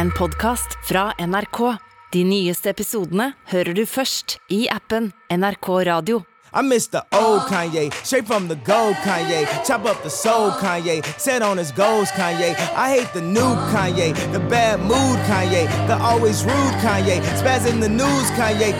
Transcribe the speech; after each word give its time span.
en 0.00 0.10
podkast 0.10 0.78
fra 0.84 1.12
NRK. 1.26 1.76
De 2.12 2.24
nyeste 2.24 2.70
episodene 2.72 3.32
hører 3.52 3.76
du 3.76 3.82
først 3.86 4.38
i 4.48 4.62
appen 4.72 5.10
NRK 5.28 5.68
Radio. 5.68 6.22
I 6.52 6.62
miss 6.62 6.88
the 6.88 7.02
old 7.12 7.42
Kanye, 7.42 7.92
straight 8.02 8.26
from 8.26 8.48
the 8.48 8.56
gold 8.64 8.96
Kanye. 9.04 9.44
Chop 9.66 9.84
up 9.84 10.02
the 10.02 10.10
soul 10.10 10.50
Kanye, 10.50 11.04
set 11.18 11.42
on 11.42 11.58
his 11.58 11.70
goals 11.72 12.10
Kanye. 12.10 12.56
I 12.74 12.88
hate 12.96 13.12
the 13.12 13.20
new 13.20 13.52
Kanye, 13.70 14.14
the 14.32 14.40
bad 14.40 14.80
mood 14.80 15.18
Kanye, 15.28 15.68
the 15.86 15.98
always 16.02 16.44
rude 16.44 16.76
Kanye, 16.80 17.20
spazzing 17.36 17.80
the 17.80 17.88
news 17.88 18.30
Kanye. 18.38 18.72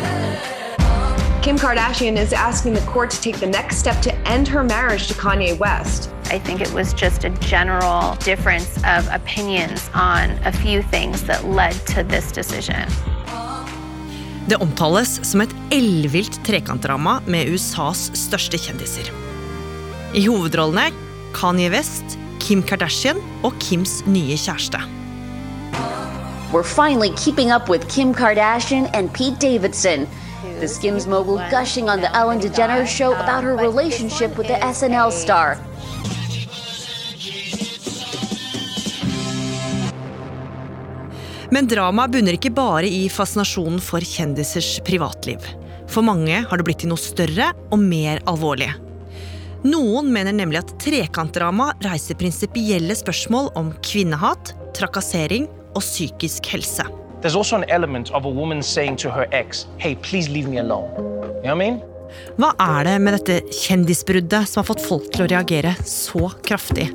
Kim 1.42 1.56
Kardashian 1.56 2.18
is 2.18 2.34
asking 2.34 2.74
the 2.74 2.82
court 2.82 3.08
to 3.10 3.20
take 3.22 3.40
the 3.40 3.46
next 3.46 3.78
step 3.78 4.02
to 4.02 4.14
end 4.28 4.46
her 4.46 4.62
marriage 4.62 5.08
to 5.08 5.14
Kanye 5.14 5.58
West. 5.58 6.10
I 6.26 6.38
think 6.38 6.60
it 6.60 6.70
was 6.74 6.92
just 6.92 7.24
a 7.24 7.30
general 7.40 8.14
difference 8.16 8.76
of 8.84 9.08
opinions 9.08 9.88
on 9.94 10.32
a 10.44 10.52
few 10.52 10.82
things 10.82 11.22
that 11.24 11.46
led 11.46 11.72
to 11.94 12.02
this 12.04 12.30
decision. 12.30 12.84
Det 14.46 14.56
omtales 14.56 15.20
som 15.22 15.40
et 15.40 15.56
ellevilt 15.70 16.44
trekantdrama 16.44 17.22
med 17.26 17.48
USAs 17.48 18.10
største 18.14 18.60
kjendiser. 18.60 19.08
I 20.12 20.26
hovedrollene 20.26 20.92
Kanye 21.32 21.70
West, 21.72 22.18
Kim 22.38 22.62
Kardashian 22.62 23.16
og 23.42 23.56
Kims 23.64 24.02
nye 24.04 24.36
kjæreste. 24.36 24.84
We're 26.52 26.64
finally 26.64 27.14
keeping 27.16 27.50
up 27.50 27.70
with 27.70 27.88
Kim 27.88 28.12
Kardashian 28.12 28.90
and 28.92 29.08
Pete 29.14 29.40
Davidson. 29.40 30.06
The 30.40 30.68
Skims 30.68 31.06
mogul 31.06 31.38
gushing 31.50 31.88
on 31.88 32.00
the 32.00 32.08
Ellen 32.16 32.40
DeGeneres 32.40 32.86
show 32.86 33.12
about 33.12 33.44
her 33.44 33.56
relationship 33.56 34.38
with 34.38 34.46
the 34.46 34.54
SNL 34.54 35.12
star. 35.12 35.58
Men 41.50 41.66
dramaet 41.66 42.12
bunner 42.14 42.36
ikke 42.38 42.52
bare 42.54 42.88
i 42.88 43.08
fascinasjonen 43.10 43.82
for 43.84 44.00
kjendisers 44.00 44.78
privatliv. 44.86 45.42
For 45.90 46.06
mange 46.06 46.44
har 46.46 46.56
det 46.56 46.64
blitt 46.68 46.84
til 46.84 46.92
noe 46.92 47.02
større 47.02 47.50
og 47.68 47.82
mer 47.82 48.22
alvorlig. 48.30 48.70
Noen 49.66 50.08
mener 50.14 50.32
nemlig 50.32 50.62
at 50.62 50.72
trekantdrama 50.80 51.74
reiser 51.84 52.16
prinsipielle 52.16 52.96
spørsmål 52.96 53.50
om 53.60 53.74
kvinnehat, 53.84 54.54
trakassering 54.78 55.50
og 55.74 55.82
psykisk 55.84 56.48
helse. 56.54 56.86
There's 57.20 57.36
also 57.36 57.56
an 57.56 57.68
element 57.68 58.10
of 58.12 58.24
a 58.24 58.28
woman 58.28 58.62
saying 58.62 58.96
to 58.96 59.10
her 59.10 59.26
ex, 59.30 59.66
hey, 59.76 59.94
please 59.94 60.30
leave 60.30 60.48
me 60.48 60.58
alone. 60.58 60.90
You 60.96 61.02
know 61.02 61.40
what 61.42 61.50
I 61.50 61.54
mean? 61.54 61.80
Hva 62.40 62.54
er 62.58 62.88
det 62.88 62.94
med 63.04 63.14
dette 63.18 63.36
kjendisbruddet 63.54 64.48
som 64.48 64.62
har 64.62 64.68
fått 64.72 64.82
folk 64.82 65.10
til 65.14 65.26
å 65.26 65.30
reagere 65.30 65.76
så 65.86 66.32
kraftig? 66.42 66.88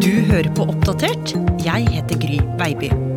Du 0.00 0.12
hører 0.30 0.52
på 0.56 0.70
Oppdatert. 0.70 1.34
Jeg 1.66 1.90
heter 1.92 2.22
Gry 2.22 2.38
Veiby. 2.62 3.11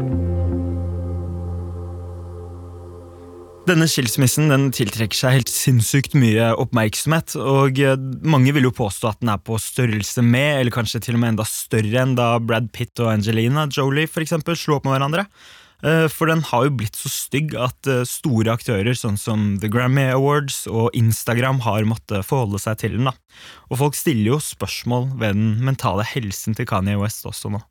Denne 3.66 3.88
skilsmissen 3.90 4.52
den 4.52 4.68
tiltrekker 4.76 5.18
seg 5.18 5.40
helt 5.40 5.50
sinnssykt 5.50 6.14
mye 6.14 6.52
oppmerksomhet, 6.62 7.34
og 7.42 7.80
eh, 7.82 7.98
mange 8.22 8.54
vil 8.54 8.68
jo 8.68 8.76
påstå 8.78 9.10
at 9.10 9.24
den 9.24 9.32
er 9.34 9.42
på 9.42 9.58
størrelse 9.58 10.22
med, 10.22 10.60
eller 10.60 10.76
kanskje 10.76 11.02
til 11.02 11.18
og 11.18 11.24
med 11.24 11.34
enda 11.34 11.48
større 11.50 12.04
enn 12.04 12.14
da 12.18 12.36
Brad 12.38 12.70
Pitt 12.76 13.02
og 13.02 13.10
Angelina 13.16 13.66
Jolie 13.74 14.06
for 14.06 14.22
eksempel 14.22 14.54
slo 14.60 14.78
opp 14.78 14.86
med 14.86 14.94
hverandre. 14.94 15.26
Eh, 15.82 16.06
For 16.14 16.30
den 16.30 16.46
har 16.46 16.68
jo 16.68 16.76
blitt 16.78 17.00
så 17.00 17.10
stygg 17.10 17.58
at 17.58 17.90
eh, 17.90 18.06
store 18.06 18.54
aktører 18.54 18.94
sånn 18.94 19.18
som 19.18 19.56
The 19.58 19.74
Grammy 19.74 20.12
Awards 20.14 20.68
og 20.70 20.94
Instagram 20.94 21.64
har 21.66 21.90
måttet 21.90 22.22
forholde 22.30 22.62
seg 22.62 22.84
til 22.86 23.00
den. 23.00 23.10
da. 23.10 23.18
Og 23.74 23.82
folk 23.82 23.98
stiller 23.98 24.36
jo 24.36 24.42
spørsmål 24.46 25.16
ved 25.18 25.40
den 25.40 25.56
mentale 25.66 26.06
helsen 26.14 26.54
til 26.54 26.70
Kanye 26.70 27.02
West 27.02 27.26
også 27.26 27.50
nå. 27.58 27.66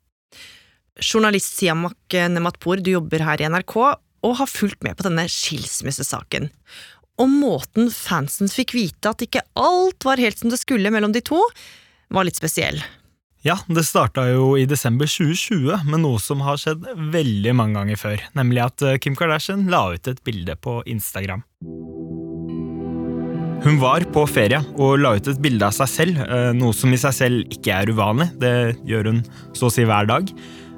Journalist 0.99 1.55
Siamak 1.55 2.15
Nematpour, 2.31 2.83
du 2.83 2.97
jobber 2.97 3.23
her 3.23 3.39
i 3.39 3.47
NRK 3.51 3.79
og 4.25 4.39
har 4.41 4.49
fulgt 4.49 4.83
med 4.85 4.97
på 4.97 5.05
denne 5.07 5.27
skilsmissesaken. 5.31 6.49
Og 7.21 7.31
måten 7.31 7.89
fansen 7.93 8.51
fikk 8.51 8.75
vite 8.75 9.13
at 9.13 9.23
ikke 9.23 9.45
alt 9.55 10.05
var 10.07 10.21
helt 10.21 10.41
som 10.41 10.51
det 10.51 10.59
skulle 10.59 10.91
mellom 10.91 11.15
de 11.15 11.23
to, 11.23 11.39
var 12.13 12.27
litt 12.27 12.39
spesiell. 12.39 12.81
Ja, 13.45 13.59
det 13.69 13.83
starta 13.85 14.23
jo 14.31 14.55
i 14.57 14.65
desember 14.65 15.05
2020 15.05 15.85
med 15.85 16.01
noe 16.01 16.17
som 16.21 16.41
har 16.41 16.57
skjedd 16.57 16.87
veldig 17.13 17.53
mange 17.53 17.77
ganger 17.77 17.99
før, 18.01 18.23
nemlig 18.33 18.63
at 18.63 18.81
eh, 18.81 18.97
Kim 18.97 19.13
Kardashian 19.17 19.67
la 19.69 19.83
ut 19.93 20.09
et 20.09 20.21
bilde 20.25 20.55
på 20.57 20.79
Instagram. 20.89 21.45
Hun 23.65 23.77
var 23.81 24.03
på 24.13 24.25
ferie 24.29 24.59
og 24.81 24.97
la 25.01 25.15
ut 25.17 25.29
et 25.29 25.41
bilde 25.41 25.65
av 25.65 25.77
seg 25.77 25.91
selv, 25.91 26.23
eh, 26.25 26.51
noe 26.57 26.73
som 26.73 26.89
i 26.93 26.99
seg 27.01 27.13
selv 27.17 27.53
ikke 27.53 27.77
er 27.83 27.93
uvanlig. 27.93 28.31
Det 28.41 28.55
gjør 28.89 29.11
hun 29.11 29.21
så 29.53 29.69
å 29.69 29.73
si 29.73 29.85
hver 29.85 30.09
dag. 30.09 30.33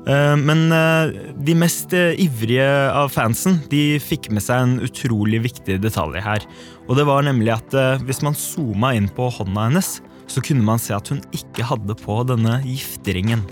Eh, 0.07 0.35
Men 0.39 0.71
eh, 0.71 1.15
de 1.35 1.55
mest 1.57 1.93
eh, 1.93 2.15
ivrige 2.23 2.67
av 2.95 3.11
fansen 3.11 3.59
de 3.71 3.99
fikk 3.99 4.29
med 4.31 4.43
seg 4.45 4.63
en 4.63 4.75
utrolig 4.85 5.41
viktig 5.43 5.79
detalj 5.83 6.21
her. 6.23 6.45
Og 6.87 6.95
det 6.99 7.07
var 7.09 7.25
nemlig 7.27 7.51
at 7.57 7.73
hvis 8.07 8.23
man 8.23 8.37
zooma 8.37 8.93
inn 8.95 9.09
på 9.11 9.27
hånda 9.35 9.67
hennes, 9.67 9.97
så 10.31 10.43
kunne 10.43 10.63
man 10.63 10.79
se 10.79 10.93
at 10.95 11.09
hun 11.11 11.19
ikke 11.35 11.65
hadde 11.67 11.95
på 11.99 12.21
denne 12.27 12.61
gifteringen. 12.63 13.43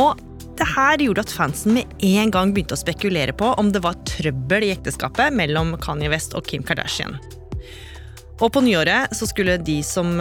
Og 0.00 0.16
det 0.56 0.66
her 0.70 1.02
gjorde 1.02 1.24
at 1.26 1.34
fansen 1.34 1.76
med 1.76 1.92
en 2.06 2.32
gang 2.32 2.54
begynte 2.54 2.76
å 2.76 2.80
spekulere 2.80 3.34
på 3.36 3.50
om 3.60 3.68
det 3.74 3.82
var 3.84 4.00
trøbbel 4.08 4.64
i 4.64 4.72
ekteskapet 4.72 5.34
mellom 5.36 5.74
Kanye 5.82 6.08
West 6.12 6.36
og 6.38 6.48
Kim 6.48 6.64
Kardashian. 6.64 7.18
Og 8.40 8.48
på 8.54 8.64
nyåret 8.64 9.12
så 9.14 9.28
skulle 9.28 9.60
de 9.60 9.76
som 9.86 10.16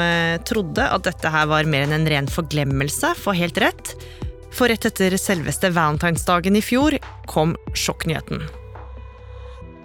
trodde 0.45 0.83
at 0.83 1.07
dette 1.07 1.31
her 1.31 1.47
var 1.49 1.69
mer 1.69 1.87
enn 1.87 1.95
en 1.95 2.11
ren 2.11 2.29
forglemmelse, 2.29 3.15
få 3.23 3.33
helt 3.39 3.57
rett. 3.63 3.95
For 4.53 4.69
rett 4.69 4.85
etter 4.85 5.17
selveste 5.17 5.71
valentinsdagen 5.73 6.55
i 6.55 6.61
fjor 6.61 6.99
kom 7.25 7.55
sjokknyheten. 7.73 8.43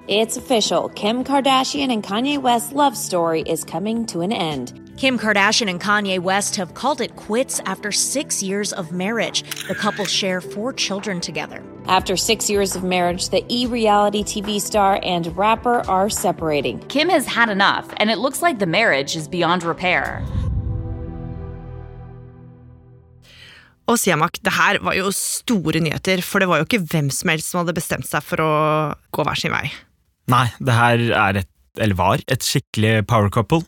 It's 0.09 0.37
official. 0.37 0.91
Kim 0.91 1.25
Kardashian 1.25 1.93
and 1.93 2.03
Kanye 2.03 2.39
West's 2.41 2.73
love 2.73 2.97
story 2.97 3.43
is 3.43 3.65
coming 3.65 4.07
to 4.07 4.21
an 4.21 4.33
end. 4.33 4.73
Kim 4.99 5.19
Kardashian 5.19 5.71
and 5.71 5.81
Kanye 5.81 6.19
West 6.19 6.57
have 6.57 6.75
called 6.75 7.01
it 7.01 7.17
quits 7.17 7.61
after 7.65 7.93
six 7.93 8.43
years 8.43 8.73
of 8.73 8.93
marriage. 8.93 9.43
The 9.69 9.75
couple 9.75 10.05
share 10.05 10.41
four 10.41 10.73
children 10.73 11.21
together. 11.21 11.63
After 11.87 12.17
six 12.17 12.51
years 12.51 12.77
of 12.77 12.85
marriage, 12.85 13.31
the 13.31 13.45
e 13.49 13.67
reality 13.67 14.23
TV 14.23 14.61
star 14.61 15.01
and 15.03 15.35
rapper 15.37 15.81
are 15.89 16.11
separating. 16.11 16.79
Kim 16.89 17.09
has 17.09 17.27
had 17.27 17.49
enough, 17.49 17.89
and 17.99 18.11
it 18.11 18.19
looks 18.19 18.43
like 18.43 18.59
the 18.59 18.67
marriage 18.67 19.17
is 19.17 19.29
beyond 19.29 19.63
repair. 19.63 20.23
Og 23.89 23.97
Siamak, 23.97 24.37
det 24.45 24.53
her 24.53 24.79
var 24.85 24.97
jo 24.99 25.09
store 25.17 25.81
nyheter, 25.81 26.21
for 26.25 26.43
det 26.43 26.49
var 26.51 26.61
jo 26.61 26.67
ikke 26.69 26.83
hvem 26.91 27.09
som 27.15 27.31
helst 27.33 27.53
som 27.53 27.63
hadde 27.63 27.77
bestemt 27.77 28.09
seg 28.09 28.25
for 28.25 28.43
å 28.45 28.51
gå 29.17 29.25
hver 29.25 29.41
sin 29.41 29.55
vei. 29.55 29.65
Nei, 30.29 30.45
det 30.61 30.75
her 30.77 31.05
er 31.09 31.41
et, 31.41 31.51
eller 31.81 31.97
var, 31.97 32.25
et 32.29 32.45
skikkelig 32.45 33.07
power 33.09 33.33
couple. 33.33 33.65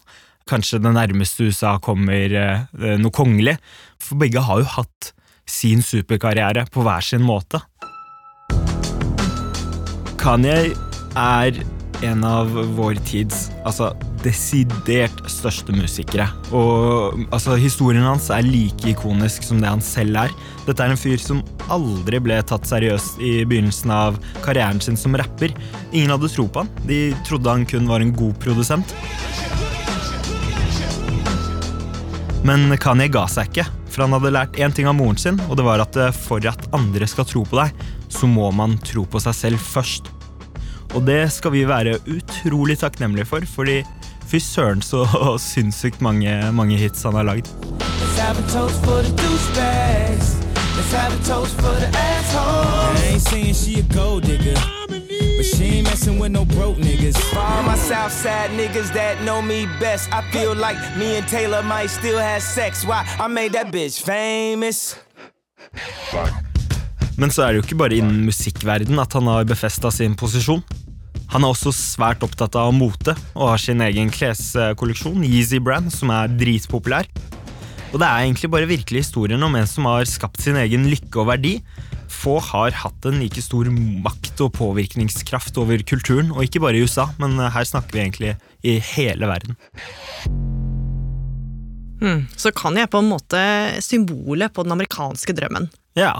Kanskje 0.50 0.82
det 0.82 0.92
nærmeste 0.92 1.48
USA 1.48 1.78
kommer 1.80 2.36
eh, 2.36 2.84
noe 3.00 3.14
kongelig, 3.16 3.56
for 4.02 4.20
begge 4.20 4.44
har 4.44 4.60
jo 4.60 4.68
hatt 4.76 5.12
sin 5.48 5.80
superkarriere 5.84 6.66
på 6.70 6.84
hver 6.84 7.04
sin 7.04 7.24
måte. 7.24 7.62
Kanye 10.20 10.74
er 11.16 11.62
en 12.04 12.24
av 12.28 12.52
vår 12.76 13.00
tids 13.08 13.48
altså, 13.64 13.94
desidert 14.24 15.22
største 15.30 15.74
musikere. 15.74 16.26
Og 16.56 17.18
altså, 17.30 17.56
historien 17.60 18.04
hans 18.06 18.28
er 18.34 18.46
like 18.46 18.92
ikonisk 18.92 19.46
som 19.46 19.60
det 19.62 19.70
han 19.70 19.84
selv 19.84 20.18
er. 20.24 20.34
Dette 20.66 20.84
er 20.84 20.94
en 20.94 21.00
fyr 21.00 21.20
som 21.22 21.42
aldri 21.72 22.20
ble 22.22 22.40
tatt 22.46 22.68
seriøst 22.68 23.20
i 23.24 23.40
begynnelsen 23.48 23.92
av 23.94 24.20
karrieren 24.44 24.82
sin 24.84 24.98
som 25.00 25.16
rapper. 25.16 25.54
Ingen 25.92 26.14
hadde 26.14 26.32
tro 26.32 26.46
på 26.48 26.64
han. 26.64 26.72
De 26.88 27.02
trodde 27.28 27.50
han 27.50 27.66
kun 27.68 27.88
var 27.90 28.04
en 28.04 28.14
god 28.16 28.36
produsent. 28.42 28.96
Men 32.46 32.70
Kanye 32.80 33.10
ga 33.12 33.26
seg 33.28 33.50
ikke, 33.50 33.66
for 33.92 34.06
han 34.06 34.14
hadde 34.16 34.32
lært 34.32 34.56
én 34.56 34.72
ting 34.72 34.88
av 34.88 34.96
moren 34.96 35.18
sin, 35.20 35.36
og 35.50 35.58
det 35.60 35.66
var 35.66 35.82
at 35.82 35.96
eh, 36.00 36.14
for 36.16 36.40
at 36.48 36.70
andre 36.76 37.08
skal 37.10 37.28
tro 37.28 37.42
på 37.44 37.58
deg, 37.58 37.84
så 38.08 38.28
må 38.30 38.48
man 38.56 38.78
tro 38.80 39.04
på 39.04 39.20
seg 39.20 39.36
selv 39.36 39.60
først. 39.60 40.08
Og 40.96 41.04
det 41.06 41.20
skal 41.30 41.52
vi 41.54 41.66
være 41.68 41.98
utrolig 42.10 42.78
takknemlige 42.80 43.28
for, 43.28 43.44
fordi 43.46 43.82
fy 44.30 44.38
søren 44.38 44.82
så 44.82 45.04
sinnssykt 45.50 46.00
mange, 46.00 46.52
mange 46.52 46.76
hits 46.78 47.02
han 47.02 47.14
har 47.18 47.26
lagd. 47.26 47.48
Let's 48.00 48.18
have 48.18 48.38
a 48.38 48.46
toast 48.48 48.78
for 48.84 49.02
the 49.02 49.12
douchebags. 49.22 50.28
Let's 50.76 50.92
have 50.92 51.12
a 51.12 51.22
toast 51.24 51.54
for 51.60 51.74
the 51.82 51.88
assholes. 51.88 53.00
I 53.02 53.12
ain't 53.12 53.22
saying 53.22 53.54
she 53.54 53.80
a 53.80 53.86
gold 53.94 54.22
digger, 54.24 54.58
but 54.88 55.46
she 55.52 55.64
ain't 55.76 55.88
messing 55.90 56.18
with 56.22 56.32
no 56.32 56.44
broke 56.44 56.78
niggas. 56.78 57.16
For 57.32 57.40
all 57.40 57.62
my 57.62 57.76
Southside 57.76 58.50
niggas 58.60 58.92
that 58.94 59.20
know 59.26 59.42
me 59.42 59.66
best, 59.80 60.08
I 60.12 60.22
feel 60.32 60.54
like 60.54 60.78
me 60.96 61.16
and 61.18 61.26
Taylor 61.28 61.62
might 61.62 61.90
still 61.90 62.18
have 62.18 62.42
sex. 62.42 62.84
Why? 62.84 63.04
I 63.18 63.26
made 63.28 63.52
that 63.52 63.72
bitch 63.72 64.00
famous. 64.00 64.96
Men 67.16 67.30
så 67.30 67.42
er 67.42 67.46
det 67.52 67.60
jo 67.60 67.62
ikke 67.66 67.76
bare 67.76 67.98
innen 68.00 68.24
musikkverden 68.24 68.98
at 68.98 69.12
han 69.12 69.26
har 69.26 69.44
befesta 69.44 69.90
sin 69.90 70.14
posisjon. 70.16 70.62
Han 71.30 71.44
er 71.46 71.52
også 71.52 71.70
svært 71.74 72.24
opptatt 72.26 72.56
av 72.58 72.72
mote 72.74 73.14
og 73.36 73.52
har 73.52 73.60
sin 73.62 73.82
egen 73.84 74.10
kleskolleksjon, 74.10 75.22
Yeezy 75.22 75.60
Brand, 75.62 75.92
som 75.94 76.10
er 76.14 76.32
dritpopulær. 76.40 77.06
Og 77.90 77.98
det 78.02 78.06
er 78.06 78.24
egentlig 78.24 78.50
bare 78.50 78.70
virkelig 78.70 79.04
historien 79.04 79.42
om 79.42 79.54
en 79.58 79.66
som 79.66 79.86
har 79.90 80.06
skapt 80.10 80.42
sin 80.42 80.58
egen 80.58 80.88
lykke 80.90 81.22
og 81.22 81.30
verdi. 81.30 81.54
Få 82.10 82.36
har 82.42 82.74
hatt 82.82 83.06
en 83.06 83.20
like 83.22 83.42
stor 83.42 83.70
makt 83.70 84.42
og 84.42 84.52
påvirkningskraft 84.58 85.58
over 85.62 85.82
kulturen, 85.86 86.32
og 86.34 86.46
ikke 86.46 86.62
bare 86.62 86.78
i 86.78 86.82
USA, 86.86 87.06
men 87.22 87.38
her 87.38 87.66
snakker 87.66 87.94
vi 87.94 88.02
egentlig 88.02 88.34
i 88.66 88.78
hele 88.94 89.30
verden. 89.30 89.58
Hmm, 92.00 92.26
så 92.34 92.50
kan 92.56 92.78
jeg 92.80 92.90
på 92.90 93.02
en 93.02 93.10
måte 93.10 93.40
symbolet 93.84 94.54
på 94.54 94.66
den 94.66 94.74
amerikanske 94.74 95.36
drømmen. 95.36 95.70
Ja, 95.98 96.14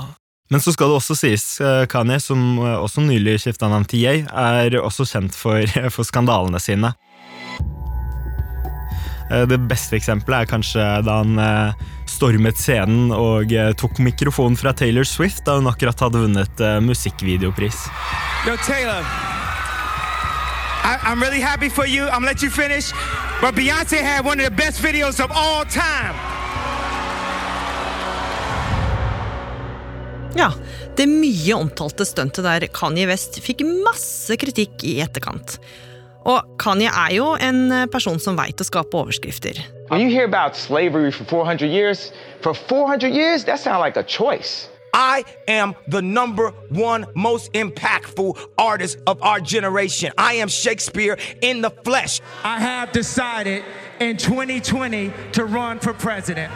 men 0.50 0.60
så 0.60 0.72
skal 0.74 0.90
det 0.90 0.98
også 0.98 1.14
sies, 1.14 1.44
eh, 1.62 1.84
Kanye, 1.86 2.18
som 2.20 2.58
også 2.58 3.04
nylig 3.06 3.38
skifta 3.38 3.68
navn 3.70 3.86
til 3.86 4.02
Yay, 4.02 4.24
er 4.26 4.74
også 4.80 5.06
kjent 5.06 5.36
for, 5.38 5.62
for 5.94 6.06
skandalene 6.06 6.58
sine. 6.62 6.90
Eh, 9.30 9.46
det 9.46 9.60
beste 9.70 9.94
eksempelet 10.00 10.42
er 10.42 10.50
kanskje 10.50 10.88
da 11.06 11.20
han 11.22 11.38
eh, 11.38 11.86
stormet 12.10 12.58
scenen 12.58 13.14
og 13.14 13.54
tok 13.78 14.02
mikrofonen 14.02 14.58
fra 14.58 14.74
Taylor 14.74 15.06
Swift 15.06 15.44
da 15.46 15.60
hun 15.60 15.70
akkurat 15.70 16.02
hadde 16.02 16.24
vunnet 16.26 16.64
musikkvideopris. 16.82 17.86
Yo, 18.48 18.56
Taylor. 18.66 19.06
I, 20.82 20.98
I'm 21.04 21.22
really 21.22 21.40
happy 21.40 21.68
for 21.68 21.86
you. 21.86 22.04
I'm 22.06 22.24
gonna 22.24 22.32
let 22.32 22.42
you 22.42 22.50
finish. 22.50 22.90
But 23.40 23.54
Beyonce 23.54 24.02
had 24.02 24.24
one 24.24 24.40
of 24.40 24.46
the 24.46 24.56
best 24.56 24.82
videos 24.82 25.22
of 25.22 25.30
all 25.30 25.64
time. 25.64 26.39
Ja, 30.36 30.52
det 30.96 31.06
mye 31.10 31.54
omtalte 31.56 32.06
stuntet 32.06 32.46
der 32.46 32.66
Kanye 32.74 33.08
West 33.10 33.40
fikk 33.42 33.64
masse 33.84 34.36
kritikk 34.38 34.84
i 34.86 35.00
etterkant. 35.02 35.58
Og 36.28 36.56
Kanye 36.60 36.90
er 36.92 37.14
jo 37.16 37.32
en 37.40 37.88
person 37.90 38.20
som 38.22 38.38
veit 38.38 38.60
å 38.60 38.66
skape 38.66 38.94
overskrifter. 38.96 39.58
When 39.88 40.00
you 40.00 40.10
hear 40.10 40.24
about 40.24 40.54
slavery 40.56 41.10
for 41.10 41.24
400 41.24 41.66
years, 41.66 42.12
for 42.42 42.54
400 42.54 43.10
years, 43.10 43.44
that 43.44 43.58
sounds 43.58 43.80
like 43.80 43.96
a 43.96 44.04
choice. 44.04 44.68
I 44.92 45.24
am 45.48 45.74
the 45.88 46.02
number 46.02 46.50
one 46.68 47.06
most 47.14 47.52
impactful 47.52 48.38
artist 48.58 48.98
of 49.06 49.22
our 49.22 49.40
generation. 49.40 50.12
I 50.18 50.34
am 50.34 50.48
Shakespeare 50.48 51.16
in 51.40 51.60
the 51.60 51.70
flesh. 51.70 52.20
I 52.44 52.60
have 52.60 52.92
decided 52.92 53.64
in 54.00 54.16
2020 54.16 55.12
to 55.32 55.44
run 55.44 55.78
for 55.78 55.92
president. 55.92 56.52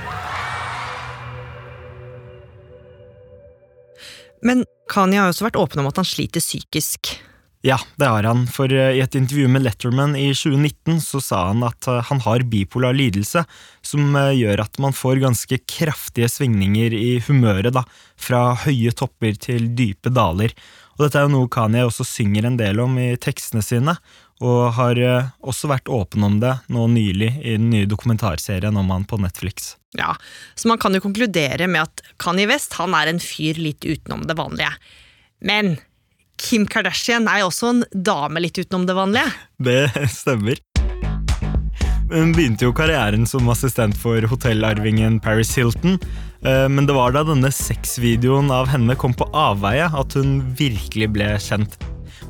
Men 4.45 4.67
Kanye 4.93 5.23
har 5.23 5.33
også 5.33 5.49
vært 5.49 5.61
åpen 5.61 5.83
om 5.83 5.89
at 5.89 6.01
han 6.01 6.09
sliter 6.09 6.45
psykisk. 6.45 7.17
Ja, 7.65 7.79
det 7.97 8.05
har 8.05 8.27
han, 8.29 8.43
for 8.53 8.69
eh, 8.69 8.99
i 8.99 9.01
et 9.01 9.15
intervju 9.17 9.49
med 9.49 9.63
Letterman 9.65 10.13
i 10.21 10.27
2019 10.37 10.99
så 11.01 11.21
sa 11.25 11.39
han 11.49 11.65
at 11.65 11.87
eh, 11.89 12.03
han 12.11 12.21
har 12.21 12.45
bipolar 12.53 12.93
lidelse, 12.93 13.41
som 13.81 14.19
eh, 14.21 14.35
gjør 14.37 14.61
at 14.67 14.77
man 14.85 14.93
får 14.93 15.23
ganske 15.23 15.59
kraftige 15.65 16.29
svingninger 16.29 16.93
i 16.93 17.15
humøret, 17.25 17.73
da, 17.73 17.87
fra 18.21 18.51
høye 18.67 18.93
topper 18.93 19.41
til 19.41 19.71
dype 19.79 20.13
daler. 20.13 20.53
Og 20.99 21.07
dette 21.07 21.17
er 21.17 21.25
jo 21.25 21.33
noe 21.39 21.49
Kanye 21.49 21.87
også 21.89 22.05
synger 22.05 22.51
en 22.51 22.61
del 22.61 22.85
om 22.85 23.01
i 23.01 23.15
tekstene 23.17 23.65
sine, 23.65 23.97
og 24.43 24.75
har 24.77 24.99
også 25.45 25.71
vært 25.71 25.89
åpen 25.93 26.25
om 26.27 26.41
det 26.43 26.57
nå 26.73 26.89
nylig 26.91 27.31
i 27.39 27.55
den 27.55 27.71
nye 27.71 27.89
dokumentarserien 27.89 28.77
om 28.77 28.91
han 28.91 29.07
på 29.07 29.21
Netflix. 29.23 29.77
Ja, 29.95 30.17
Så 30.55 30.69
man 30.69 30.79
kan 30.79 30.95
jo 30.95 31.01
konkludere 31.01 31.69
med 31.71 31.87
at 31.87 32.03
Kanye 32.19 32.49
West 32.51 32.75
han 32.81 32.95
er 32.99 33.11
en 33.11 33.23
fyr 33.23 33.59
litt 33.63 33.87
utenom 33.87 34.27
det 34.27 34.35
vanlige. 34.39 34.73
Men 35.39 35.77
Kim 36.41 36.67
Kardashian 36.67 37.29
er 37.31 37.45
jo 37.45 37.51
også 37.53 37.71
en 37.71 37.85
dame 37.95 38.43
litt 38.43 38.59
utenom 38.59 38.89
det 38.89 38.97
vanlige. 38.99 39.31
Det 39.63 39.87
stemmer. 40.11 40.59
Hun 42.11 42.35
begynte 42.35 42.67
jo 42.67 42.75
karrieren 42.77 43.25
som 43.27 43.49
assistent 43.49 43.97
for 43.99 44.27
hotellarvingen 44.29 45.21
Paris 45.25 45.55
Hilton, 45.57 45.97
eh, 46.45 46.67
men 46.69 46.87
det 46.87 46.95
var 46.95 47.15
da 47.15 47.25
denne 47.27 47.51
sexvideoen 47.55 48.53
av 48.53 48.69
henne 48.71 48.99
kom 48.99 49.17
på 49.17 49.31
avveie 49.31 49.89
at 49.89 50.19
hun 50.19 50.41
virkelig 50.59 51.09
ble 51.15 51.33
kjent. 51.43 51.79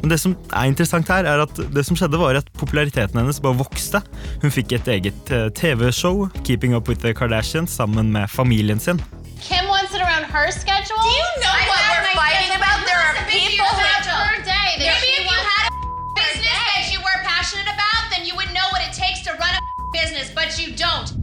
Men 0.05 0.11
det 0.13 0.19
som 0.21 0.35
er 0.53 0.69
interessant 0.69 1.09
her, 1.09 1.25
er 1.25 1.41
at 1.47 1.61
det 1.73 1.83
som 1.89 1.97
skjedde 1.97 2.19
var 2.21 2.37
at 2.37 2.51
populariteten 2.61 3.17
hennes 3.17 3.39
bare 3.41 3.57
vokste. 3.57 4.03
Hun 4.43 4.53
fikk 4.53 4.75
et 4.77 4.91
eget 4.93 5.33
eh, 5.33 5.47
TV-show, 5.57 6.27
Keeping 6.45 6.77
Up 6.77 6.91
With 6.93 7.01
The 7.01 7.15
Kardashians, 7.17 7.73
sammen 7.73 8.13
med 8.13 8.29
familien 8.29 8.77
sin. 8.77 9.01
Kim 9.41 9.65
wants 9.65 9.97
it 9.97 10.05
around 10.05 10.29
her 10.29 10.53
schedule. 10.53 11.01
Do 11.01 11.09
you 11.09 11.29
know 11.41 11.57
I 11.57 11.65
what 11.73 11.83
we're 11.89 12.13
fighting 12.21 12.53
about? 12.53 12.85
There 12.85 13.01
are 13.01 13.17
people 13.33 13.65
who 13.65 13.81
her 14.13 14.37
day 14.45 14.69
that 14.77 14.93
Maybe 14.93 15.09
if 15.09 15.25
you 15.25 15.41
had 15.41 15.73
a 15.73 15.77
business 16.21 16.65
that 16.77 16.87
you 16.93 17.01
were 17.01 17.19
passionate 17.25 17.71
about, 17.73 18.13
then 18.13 18.29
you 18.29 18.37
would 18.37 18.53
know 18.53 18.69
what 18.77 18.85
it 18.85 18.93
takes 18.93 19.25
to 19.25 19.33
run 19.41 19.57
a 19.57 19.63
business, 20.05 20.29
but 20.37 20.53
you 20.61 20.77
don't. 20.77 21.17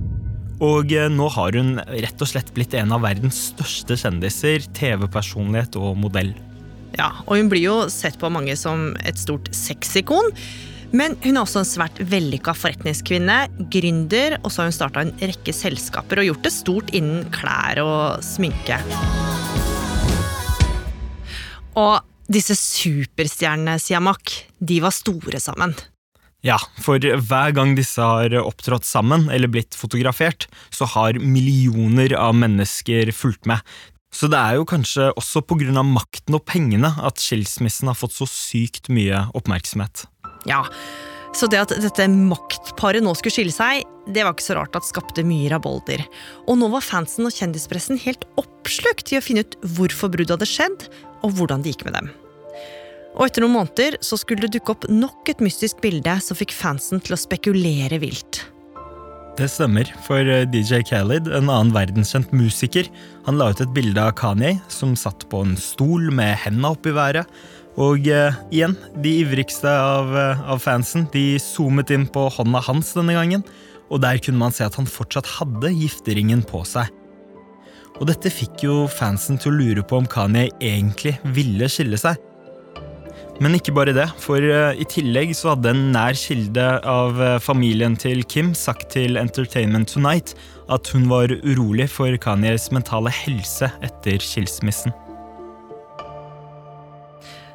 Og 0.57 0.89
eh, 0.89 1.05
nå 1.05 1.29
har 1.37 1.53
hun 1.53 1.77
rett 1.85 2.17
og 2.17 2.33
slett 2.33 2.49
blitt 2.57 2.73
en 2.81 2.97
av 2.97 3.05
verdens 3.05 3.51
største 3.53 3.93
kjendiser, 3.93 4.65
TV-personlighet 4.73 5.77
og 5.77 6.01
modell. 6.01 6.33
Ja, 7.01 7.09
og 7.25 7.39
hun 7.39 7.47
blir 7.49 7.63
jo 7.63 7.77
sett 7.89 8.19
på 8.21 8.29
mange 8.29 8.53
som 8.59 8.91
et 9.01 9.17
stort 9.17 9.49
sexikon. 9.55 10.27
Men 10.93 11.15
hun 11.23 11.37
er 11.37 11.41
også 11.41 11.61
en 11.61 11.69
svært 11.69 11.97
vellykka 12.11 12.53
forretningskvinne, 12.53 13.37
gründer, 13.73 14.35
og 14.43 14.51
så 14.51 14.61
har 14.61 14.69
hun 14.69 14.75
starta 14.75 15.05
en 15.05 15.13
rekke 15.23 15.53
selskaper 15.55 16.19
og 16.21 16.27
gjort 16.27 16.45
det 16.45 16.51
stort 16.53 16.91
innen 16.97 17.23
klær 17.33 17.79
og 17.81 18.25
sminke. 18.27 18.77
Og 21.79 22.03
disse 22.31 22.57
superstjernene, 22.59 23.79
Siamak, 23.81 24.35
de 24.59 24.81
var 24.83 24.93
store 24.93 25.41
sammen. 25.41 25.73
Ja, 26.45 26.57
for 26.81 26.99
hver 26.99 27.55
gang 27.55 27.73
disse 27.77 28.01
har 28.01 28.35
opptrådt 28.41 28.85
sammen 28.85 29.29
eller 29.31 29.49
blitt 29.49 29.77
fotografert, 29.77 30.49
så 30.73 30.89
har 30.91 31.17
millioner 31.21 32.13
av 32.19 32.35
mennesker 32.37 33.13
fulgt 33.15 33.47
med. 33.49 33.63
Så 34.11 34.27
det 34.31 34.39
er 34.39 34.57
jo 34.59 34.67
kanskje 34.67 35.09
også 35.15 35.41
av 35.41 35.87
makten 35.87 36.35
og 36.35 36.43
pengene 36.45 36.91
at 36.99 37.21
skilsmissen 37.21 37.87
har 37.87 37.95
fått 37.95 38.13
så 38.13 38.27
sykt 38.27 38.89
mye 38.91 39.27
oppmerksomhet. 39.33 40.05
Ja, 40.45 40.65
så 41.31 41.47
det 41.47 41.61
at 41.63 41.71
dette 41.79 42.07
maktparet 42.11 43.03
nå 43.03 43.13
skulle 43.15 43.33
skille 43.37 43.55
seg, 43.55 43.85
det 44.11 44.25
var 44.25 44.35
ikke 44.35 44.49
så 44.49 44.57
rart 44.57 44.75
at 44.75 44.87
skapte 44.87 45.23
mye 45.23 45.47
rabolder. 45.53 46.03
Og 46.49 46.59
nå 46.59 46.67
var 46.73 46.83
fansen 46.83 47.27
og 47.27 47.35
kjendispressen 47.35 48.01
helt 48.03 48.25
oppslukt 48.41 49.13
i 49.13 49.19
å 49.19 49.23
finne 49.23 49.45
ut 49.45 49.55
hvorfor 49.77 50.11
bruddet 50.11 50.35
hadde 50.35 50.49
skjedd, 50.49 50.89
og 51.23 51.37
hvordan 51.37 51.63
det 51.63 51.75
gikk 51.75 51.87
med 51.87 51.95
dem. 51.95 52.11
Og 53.15 53.25
etter 53.27 53.43
noen 53.43 53.55
måneder 53.61 53.97
så 54.03 54.19
skulle 54.19 54.47
det 54.47 54.57
dukke 54.57 54.75
opp 54.75 54.87
nok 54.91 55.31
et 55.31 55.43
mystisk 55.43 55.79
bilde 55.83 56.17
som 56.23 56.37
fikk 56.39 56.55
fansen 56.55 57.03
til 57.03 57.15
å 57.15 57.19
spekulere 57.19 57.99
vilt. 58.03 58.43
Det 59.41 59.47
stemmer, 59.49 59.87
for 60.05 60.21
eh, 60.21 60.43
DJ 60.45 60.83
Khaled, 60.85 61.25
en 61.33 61.47
annen 61.49 61.71
verdenskjent 61.73 62.29
musiker, 62.35 62.85
han 63.25 63.39
la 63.39 63.47
ut 63.49 63.63
et 63.63 63.71
bilde 63.73 63.97
av 63.97 64.11
Kanye 64.19 64.51
som 64.69 64.91
satt 64.93 65.23
på 65.31 65.39
en 65.41 65.55
stol 65.57 66.11
med 66.13 66.35
henda 66.43 66.75
opp 66.75 66.85
i 66.85 66.93
været, 66.93 67.25
og 67.81 68.05
eh, 68.05 68.37
igjen, 68.53 68.75
de 69.01 69.15
ivrigste 69.23 69.71
av, 69.71 70.13
uh, 70.13 70.43
av, 70.45 70.61
fansen 70.61 71.07
de 71.15 71.39
zoomet 71.41 71.89
inn 71.95 72.05
på 72.05 72.27
hånda 72.35 72.61
hans 72.67 72.93
denne 72.93 73.17
gangen, 73.17 73.41
og 73.89 74.03
der 74.05 74.21
kunne 74.21 74.43
man 74.43 74.53
se 74.53 74.67
at 74.67 74.77
han 74.77 74.85
fortsatt 74.85 75.33
hadde 75.39 75.73
gifteringen 75.73 76.45
på 76.45 76.61
seg. 76.67 76.93
Og 77.97 78.11
dette 78.11 78.29
fikk 78.29 78.67
jo 78.67 78.83
fansen 78.93 79.41
til 79.41 79.55
å 79.55 79.57
lure 79.57 79.87
på 79.87 80.03
om 80.03 80.11
Kanye 80.11 80.51
egentlig 80.61 81.15
ville 81.33 81.71
skille 81.71 81.97
seg. 81.97 82.21
Men 83.39 83.55
ikke 83.57 83.73
bare 83.73 83.93
det, 83.95 84.09
for 84.21 84.43
uh, 84.43 84.73
i 84.75 84.85
tillegg 84.85 85.31
så 85.37 85.53
hadde 85.53 85.71
en 85.71 85.85
nær 85.95 86.17
kilde 86.19 86.65
av 86.83 87.21
familien 87.41 87.95
til 87.97 88.25
Kim 88.27 88.51
sagt 88.57 88.91
til 88.97 89.17
Entertainment 89.21 89.89
Tonight 89.93 90.35
at 90.71 90.91
hun 90.93 91.07
var 91.11 91.31
urolig 91.31 91.87
for 91.91 92.15
Kanyes 92.21 92.69
mentale 92.75 93.13
helse 93.13 93.71
etter 93.85 94.21
skilsmissen. 94.23 94.93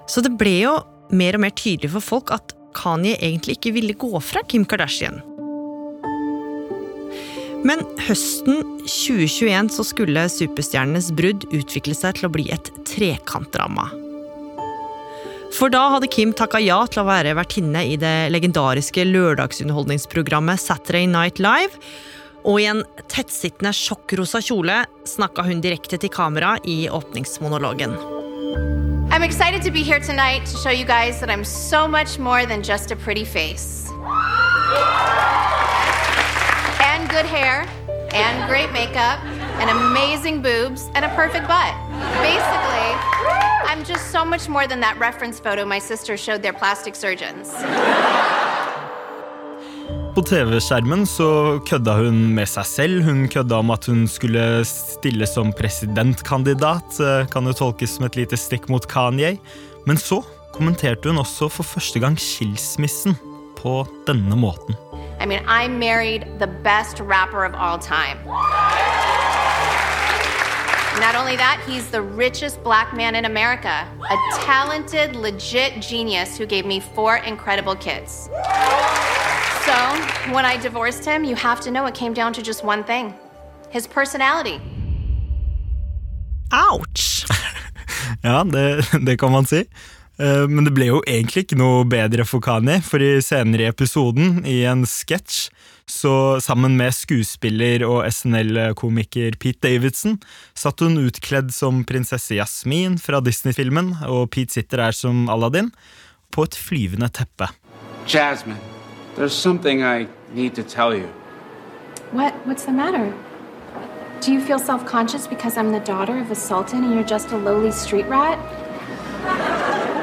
Så 0.06 0.22
det 0.22 0.36
ble 0.38 0.58
jo 0.62 0.76
mer 1.14 1.36
og 1.36 1.42
mer 1.46 1.54
tydelig 1.54 1.92
for 1.94 2.04
folk 2.04 2.34
at 2.34 2.54
Kanye 2.76 3.16
egentlig 3.16 3.56
ikke 3.58 3.74
ville 3.76 3.96
gå 3.98 4.12
fra 4.20 4.42
Kim 4.48 4.66
Kardashian. 4.68 5.22
Men 7.66 7.82
høsten 8.06 8.60
2021 8.84 9.72
så 9.74 9.86
skulle 9.86 10.26
superstjernenes 10.30 11.10
brudd 11.18 11.48
utvikle 11.56 11.96
seg 11.98 12.18
til 12.18 12.28
å 12.28 12.34
bli 12.36 12.46
et 12.54 12.70
trekantdrama. 12.86 13.88
For 15.54 15.70
da 15.72 15.86
hadde 15.94 16.10
Kim 16.10 16.32
takka 16.36 16.58
ja 16.60 16.80
til 16.90 17.04
å 17.04 17.06
være 17.08 17.36
vertinne 17.38 17.84
i 17.86 17.94
det 18.00 18.28
legendariske 18.34 19.06
lørdagsunderholdningsprogrammet 19.08 20.60
Saturday 20.60 21.06
Night 21.06 21.38
Live. 21.38 21.78
Og 22.46 22.60
i 22.62 22.66
en 22.70 22.82
tettsittende 23.10 23.72
sjokkrosa 23.74 24.42
kjole 24.44 24.82
snakka 25.08 25.46
hun 25.46 25.62
direkte 25.64 25.98
til 25.98 26.12
kamera 26.12 26.56
i 26.66 26.86
åpningsmonologen. 26.92 27.96
I'm 29.10 29.22
excited 29.22 29.62
to 29.62 29.70
be 29.70 29.82
here 29.82 30.00
tonight 30.00 30.44
to 30.46 30.56
show 30.58 30.70
you 30.70 30.84
guys 30.84 31.20
that 31.20 31.30
I'm 31.30 31.44
so 31.44 31.88
much 31.88 32.18
more 32.18 32.44
than 32.44 32.62
just 32.62 32.90
a 32.90 32.96
pretty 32.96 33.24
face. 33.24 33.88
And 36.84 37.08
good 37.08 37.24
hair, 37.24 37.66
and 38.12 38.48
great 38.48 38.72
makeup, 38.72 39.18
and 39.58 39.70
amazing 39.70 40.42
boobs, 40.42 40.90
and 40.94 41.04
a 41.04 41.08
perfect 41.16 41.48
butt. 41.48 41.74
Basically, 42.20 43.55
I'm 43.68 43.84
just 43.84 44.10
so 44.12 44.24
much 44.24 44.48
more 44.48 44.66
than 44.66 44.80
that 44.80 44.96
reference 45.00 45.40
photo 45.40 45.64
my 45.64 45.80
sister 45.80 46.16
showed 46.16 46.42
their 46.42 46.52
plastic 46.52 46.94
surgeons. 46.96 47.48
på 50.16 50.22
TV-skjermen 50.22 51.02
så 51.06 51.58
kødda 51.68 51.92
hun 51.98 52.20
med 52.34 52.48
seg 52.48 52.64
selv. 52.66 53.02
Hun 53.04 53.26
kødda 53.28 53.58
om 53.60 53.70
at 53.74 53.84
hun 53.86 54.06
skulle 54.08 54.64
stille 54.64 55.26
som 55.28 55.52
presidentkandidat. 55.52 57.00
eh, 57.00 57.26
Kan 57.28 57.44
jo 57.44 57.52
tolkes 57.52 57.96
som 57.96 58.06
et 58.06 58.16
lite 58.16 58.36
stikk 58.36 58.70
mot 58.72 58.86
Kanye. 58.88 59.36
Men 59.86 59.96
så 60.00 60.22
kommenterte 60.54 61.08
hun 61.12 61.18
også 61.18 61.50
for 61.52 61.62
første 61.68 62.00
gang 62.00 62.16
skilsmissen 62.16 63.18
på 63.60 63.84
denne 64.06 64.36
måten. 64.36 64.74
I 65.20 65.26
mean, 65.26 65.44
I 65.48 65.68
married 65.68 66.24
the 66.38 66.48
best 66.64 67.00
rapper 67.00 67.44
of 67.44 67.52
all 67.54 67.78
time. 67.78 68.16
Not 70.98 71.14
only 71.14 71.36
that, 71.36 71.62
he's 71.68 71.90
the 71.90 72.00
richest 72.00 72.62
black 72.64 72.94
man 72.96 73.14
in 73.14 73.24
America, 73.26 73.86
a 74.10 74.16
talented, 74.44 75.14
legit 75.14 75.80
genius 75.80 76.38
who 76.38 76.46
gave 76.46 76.64
me 76.64 76.80
four 76.80 77.16
incredible 77.18 77.76
kids. 77.76 78.28
So, 79.66 79.76
when 80.32 80.44
I 80.44 80.56
divorced 80.60 81.04
him, 81.04 81.24
you 81.24 81.34
have 81.36 81.60
to 81.62 81.70
know 81.70 81.86
it 81.86 81.94
came 81.94 82.14
down 82.14 82.32
to 82.34 82.42
just 82.42 82.64
one 82.64 82.82
thing 82.84 83.14
his 83.70 83.86
personality. 83.86 84.60
Ouch! 86.52 87.26
Ja, 88.22 88.44
det, 88.44 88.84
det 89.06 89.16
kan 89.18 89.32
man 89.32 89.46
si. 89.46 89.64
Eh, 90.18 90.48
Men 90.48 90.64
det 90.64 90.72
ble 90.74 90.86
jo 90.88 91.00
egentlig 91.06 91.44
ikke 91.44 91.58
noe 91.58 91.84
bedre 91.84 92.24
for 92.24 92.40
Kani, 92.42 92.78
for 92.82 93.02
i 93.02 93.20
senere 93.22 93.66
i 93.66 93.70
episoden, 93.70 94.40
i 94.46 94.60
en 94.66 94.84
sketsj, 94.86 95.48
så 95.90 96.40
sammen 96.42 96.76
med 96.76 96.94
skuespiller 96.94 97.84
og 97.86 98.02
SNL-komiker 98.10 99.38
Pete 99.38 99.62
Davidson, 99.68 100.18
satt 100.54 100.82
hun 100.82 100.98
utkledd 100.98 101.52
som 101.54 101.84
prinsesse 101.86 102.34
Jasmin 102.34 102.98
fra 102.98 103.20
Disney-filmen, 103.22 103.94
og 104.06 104.30
Pete 104.34 104.58
sitter 104.58 104.82
der 104.82 104.96
som 104.96 105.28
Aladdin, 105.30 105.70
på 106.34 106.44
et 106.44 106.58
flyvende 106.58 107.08
teppe. 107.08 107.48
Jasmine, 108.06 108.58
there's 109.16 109.34
something 109.34 109.82
I 109.82 110.06
need 110.34 110.54
to 110.56 110.62
tell 110.62 110.92
you. 110.94 111.08
What? 112.12 112.34
What's 112.46 112.64
the 112.64 112.72
matter? 112.72 113.12
Do 114.20 114.32
you 114.32 114.40
feel 114.40 114.58
self 114.58 114.84
conscious 114.86 115.26
because 115.26 115.56
I'm 115.56 115.72
the 115.72 115.80
daughter 115.80 116.18
of 116.18 116.30
a 116.30 116.34
sultan 116.34 116.84
and 116.84 116.94
you're 116.94 117.04
just 117.04 117.32
a 117.32 117.36
lowly 117.36 117.70
street 117.70 118.06
rat? 118.06 118.38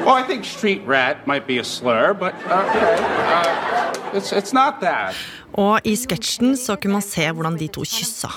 Well, 0.04 0.14
I 0.14 0.22
think 0.22 0.44
street 0.44 0.82
rat 0.86 1.26
might 1.26 1.46
be 1.46 1.58
a 1.58 1.64
slur, 1.64 2.12
but 2.12 2.34
uh, 2.46 2.66
okay. 2.68 2.96
Uh, 3.00 3.53
it's, 4.14 4.32
it's 4.32 4.52
not 4.54 4.80
that. 4.80 5.14
Og 5.54 5.80
i 5.86 5.94
sketsjen 5.98 6.56
så 6.58 6.76
kunne 6.80 6.98
man 6.98 7.04
se 7.04 7.26
hvordan 7.30 7.58
de 7.58 7.68
to 7.68 7.84
kyssa. 7.86 8.30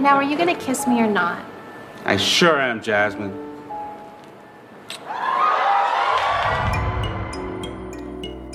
Now, 0.00 0.16
are 0.16 0.24
you 0.24 0.36
gonna 0.36 0.54
kiss 0.54 0.86
me 0.86 1.00
or 1.04 1.10
not? 1.10 1.38
I 2.06 2.16
sure 2.16 2.60
am, 2.62 2.80
Jasmine. 2.80 3.32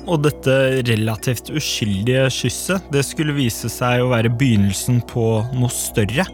Og 0.04 0.20
dette 0.26 0.54
relativt 0.90 1.48
uskyldige 1.56 2.28
kysset 2.36 2.92
det 2.92 3.06
skulle 3.08 3.36
vise 3.38 3.70
seg 3.72 4.04
å 4.04 4.10
være 4.12 4.34
begynnelsen 4.36 5.00
på 5.08 5.28
noe 5.56 5.72
større. 5.72 6.26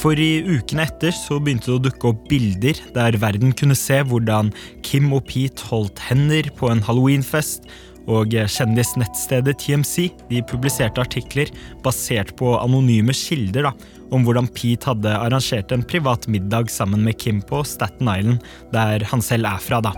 For 0.00 0.16
i 0.16 0.40
ukene 0.46 0.86
etter 0.86 1.12
så 1.12 1.36
begynte 1.36 1.68
det 1.68 1.76
å 1.76 1.82
dukke 1.84 2.08
opp 2.14 2.22
bilder 2.30 2.78
der 2.94 3.18
verden 3.20 3.52
kunne 3.52 3.76
se 3.76 3.98
hvordan 4.00 4.48
Kim 4.86 5.10
og 5.12 5.26
Pete 5.28 5.66
holdt 5.68 6.00
hender 6.06 6.48
på 6.56 6.70
en 6.72 6.80
halloweenfest, 6.86 7.68
og 8.08 8.32
kjendisnettstedet 8.32 9.56
TMC 9.60 10.10
de 10.30 10.42
publiserte 10.46 11.02
artikler 11.02 11.50
basert 11.84 12.32
på 12.38 12.54
anonyme 12.58 13.14
kilder 13.16 13.68
da, 13.68 13.74
om 14.10 14.24
hvordan 14.26 14.48
Pete 14.54 14.90
hadde 14.90 15.16
arrangert 15.16 15.72
en 15.74 15.84
privat 15.86 16.28
middag 16.30 16.70
sammen 16.72 17.04
med 17.06 17.18
Kim 17.20 17.42
på 17.42 17.62
Staten 17.66 18.08
Island, 18.10 18.40
der 18.72 19.04
han 19.10 19.22
selv 19.22 19.50
er 19.50 19.60
fra. 19.62 19.80
da. 19.80 19.94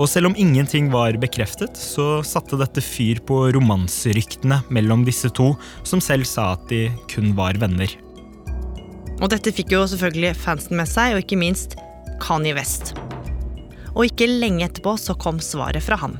Og 0.00 0.08
selv 0.08 0.30
om 0.30 0.36
ingenting 0.38 0.88
var 0.92 1.18
bekreftet, 1.20 1.76
så 1.76 2.22
satte 2.24 2.56
dette 2.60 2.82
fyr 2.84 3.20
på 3.28 3.44
romanseryktene 3.54 4.62
mellom 4.72 5.04
disse 5.04 5.28
to, 5.36 5.52
som 5.84 6.00
selv 6.00 6.26
sa 6.28 6.54
at 6.56 6.64
de 6.72 6.86
kun 7.12 7.34
var 7.36 7.60
venner. 7.60 7.92
Og 9.20 9.28
dette 9.30 9.52
fikk 9.54 9.74
jo 9.76 9.84
selvfølgelig 9.86 10.34
fansen 10.40 10.78
med 10.80 10.88
seg, 10.90 11.14
og 11.14 11.22
ikke 11.22 11.38
minst 11.38 11.76
Kanye 12.22 12.56
West. 12.56 12.94
Og 13.92 14.08
ikke 14.08 14.30
lenge 14.30 14.64
etterpå 14.66 14.96
så 14.98 15.14
kom 15.20 15.38
svaret 15.44 15.84
fra 15.84 16.00
han. 16.00 16.16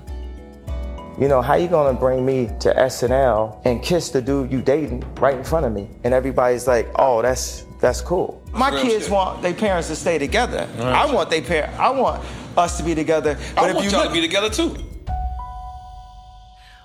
You 1.19 1.28
know, 1.28 1.42
how 1.42 1.57
you 1.57 1.69
gonna 1.69 1.92
bring 1.92 2.25
me 2.25 2.49
to 2.61 2.73
SNL 2.75 3.61
and 3.66 3.83
kiss 3.83 4.09
the 4.11 4.23
dude 4.23 4.50
you 4.50 4.62
dating 4.62 5.04
right 5.21 5.37
in 5.37 5.45
front 5.45 5.66
of 5.66 5.73
me? 5.73 5.88
And 6.04 6.14
everybody's 6.14 6.66
like, 6.66 6.88
oh, 6.99 7.21
that's 7.23 7.64
that's 7.81 8.00
cool. 8.00 8.40
My 8.52 8.71
Real 8.71 8.83
kids 8.83 9.04
shit. 9.04 9.12
want 9.12 9.42
their 9.42 9.52
parents 9.54 9.88
to 9.88 9.97
stay 9.97 10.19
together. 10.19 10.66
Real 10.78 10.87
I 10.87 11.04
shit. 11.07 11.14
want 11.14 11.31
their 11.31 11.42
parents. 11.42 11.78
I 11.78 11.90
want 11.90 12.23
us 12.57 12.78
to 12.78 12.83
be 12.85 12.95
together. 12.95 13.37
But 13.54 13.64
I 13.64 13.69
if 13.69 13.75
want 13.75 13.85
you 13.87 13.90
y'all 13.92 14.00
look, 14.04 14.14
to 14.14 14.21
be 14.21 14.26
together 14.26 14.49
too. 14.49 14.71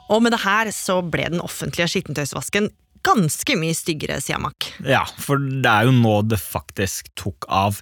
Og 0.09 0.21
med 0.23 0.31
det 0.31 0.39
her 0.43 0.71
så 0.71 1.01
ble 1.03 1.23
den 1.31 1.41
offentlige 1.43 1.87
skittentøysvasken 1.91 2.69
ganske 3.03 3.55
mye 3.59 3.75
styggere, 3.75 4.19
sier 4.23 4.39
Mack. 4.39 4.69
Ja, 4.83 5.03
for 5.19 5.39
det 5.39 5.67
er 5.67 5.87
jo 5.87 5.91
nå 5.95 6.21
det 6.31 6.39
faktisk 6.39 7.07
tok 7.19 7.47
av. 7.49 7.79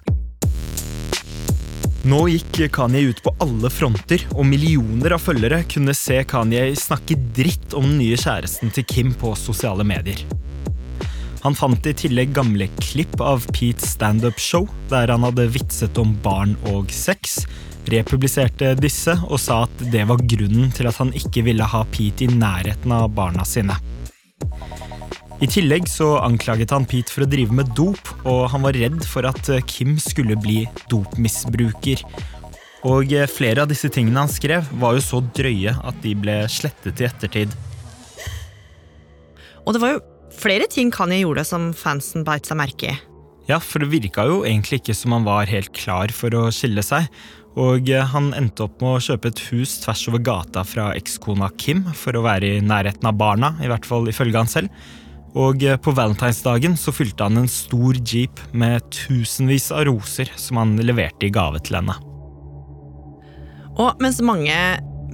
Nå 2.04 2.18
gikk 2.28 2.58
Kanye 2.76 3.08
ut 3.08 3.22
på 3.24 3.32
alle 3.42 3.70
fronter, 3.72 4.22
og 4.36 4.44
millioner 4.46 5.16
av 5.16 5.22
følgere 5.24 5.62
kunne 5.70 5.94
se 5.96 6.20
Kanye 6.28 6.68
snakke 6.76 7.16
dritt 7.36 7.72
om 7.72 7.86
den 7.88 8.00
nye 8.02 8.18
kjæresten 8.20 8.74
til 8.74 8.84
Kim 8.84 9.14
på 9.16 9.32
sosiale 9.38 9.86
medier. 9.86 10.20
Han 11.46 11.54
fant 11.54 11.86
i 11.86 11.94
tillegg 11.94 12.32
gamle 12.34 12.66
klipp 12.80 13.20
av 13.22 13.44
Petes 13.54 13.92
standup-show, 13.94 14.66
der 14.90 15.12
han 15.14 15.22
hadde 15.22 15.48
vitset 15.54 15.98
om 16.02 16.16
barn 16.24 16.56
og 16.72 16.90
sex, 16.94 17.44
republiserte 17.86 18.72
disse 18.80 19.14
og 19.28 19.38
sa 19.38 19.60
at 19.68 19.84
det 19.92 20.02
var 20.10 20.24
grunnen 20.26 20.72
til 20.74 20.90
at 20.90 20.98
han 20.98 21.14
ikke 21.14 21.46
ville 21.46 21.68
ha 21.70 21.84
Pete 21.94 22.26
i 22.26 22.32
nærheten 22.34 22.92
av 22.92 23.12
barna 23.14 23.46
sine. 23.46 23.78
I 25.36 25.46
tillegg 25.52 25.84
så 25.84 26.14
anklaget 26.24 26.72
han 26.72 26.86
Pete 26.88 27.12
for 27.12 27.26
å 27.26 27.28
drive 27.28 27.52
med 27.52 27.68
dop, 27.76 28.00
og 28.24 28.46
han 28.54 28.62
var 28.64 28.76
redd 28.76 29.02
for 29.04 29.28
at 29.28 29.50
eh, 29.52 29.60
Kim 29.68 29.98
skulle 30.00 30.32
bli 30.40 30.62
dopmisbruker. 30.88 32.00
Og 32.88 33.12
eh, 33.12 33.28
flere 33.28 33.66
av 33.66 33.68
disse 33.68 33.90
tingene 33.92 34.22
han 34.24 34.32
skrev, 34.32 34.64
var 34.80 34.96
jo 34.96 35.04
så 35.04 35.20
drøye 35.36 35.76
at 35.76 36.00
de 36.00 36.14
ble 36.16 36.38
slettet 36.48 37.04
i 37.04 37.08
ettertid. 37.10 37.52
Og 39.66 39.76
det 39.76 39.84
var 39.84 39.96
jo 39.96 40.02
flere 40.40 40.70
ting 40.72 40.88
Kanye 40.94 41.20
gjorde 41.26 41.44
som 41.44 41.68
fansen 41.76 42.24
beit 42.24 42.48
seg 42.48 42.62
merke 42.62 42.94
i. 42.94 42.98
Ja, 43.46 43.60
for 43.60 43.84
det 43.84 43.92
virka 43.92 44.24
jo 44.26 44.40
egentlig 44.46 44.80
ikke 44.80 44.96
som 44.96 45.12
han 45.14 45.26
var 45.28 45.52
helt 45.52 45.70
klar 45.76 46.10
for 46.16 46.32
å 46.32 46.48
skille 46.48 46.80
seg. 46.86 47.12
Og 47.60 47.92
eh, 47.92 48.08
han 48.16 48.32
endte 48.40 48.64
opp 48.64 48.80
med 48.80 48.96
å 48.96 49.08
kjøpe 49.12 49.36
et 49.36 49.48
hus 49.50 49.82
tvers 49.84 50.08
over 50.08 50.24
gata 50.32 50.64
fra 50.64 50.94
ekskona 50.96 51.52
Kim 51.60 51.84
for 51.92 52.16
å 52.16 52.24
være 52.24 52.56
i 52.56 52.62
nærheten 52.64 53.04
av 53.04 53.20
barna, 53.20 53.58
i 53.60 53.68
hvert 53.68 53.84
fall 53.84 54.08
ifølge 54.08 54.40
han 54.40 54.56
selv. 54.62 54.86
Og 55.36 55.64
eh, 55.64 55.76
på 55.76 55.92
valentinsdagen 55.96 56.76
så 56.80 56.94
fylte 56.96 57.28
han 57.28 57.42
en 57.42 57.50
stor 57.50 57.98
jeep 58.00 58.40
med 58.56 58.84
tusenvis 58.94 59.68
av 59.74 59.86
roser 59.90 60.32
som 60.40 60.62
han 60.62 60.76
leverte 60.80 61.28
i 61.28 61.32
gave 61.34 61.60
til 61.64 61.80
henne. 61.80 61.96
Og 63.76 64.00
mens 64.00 64.22
mange 64.24 64.56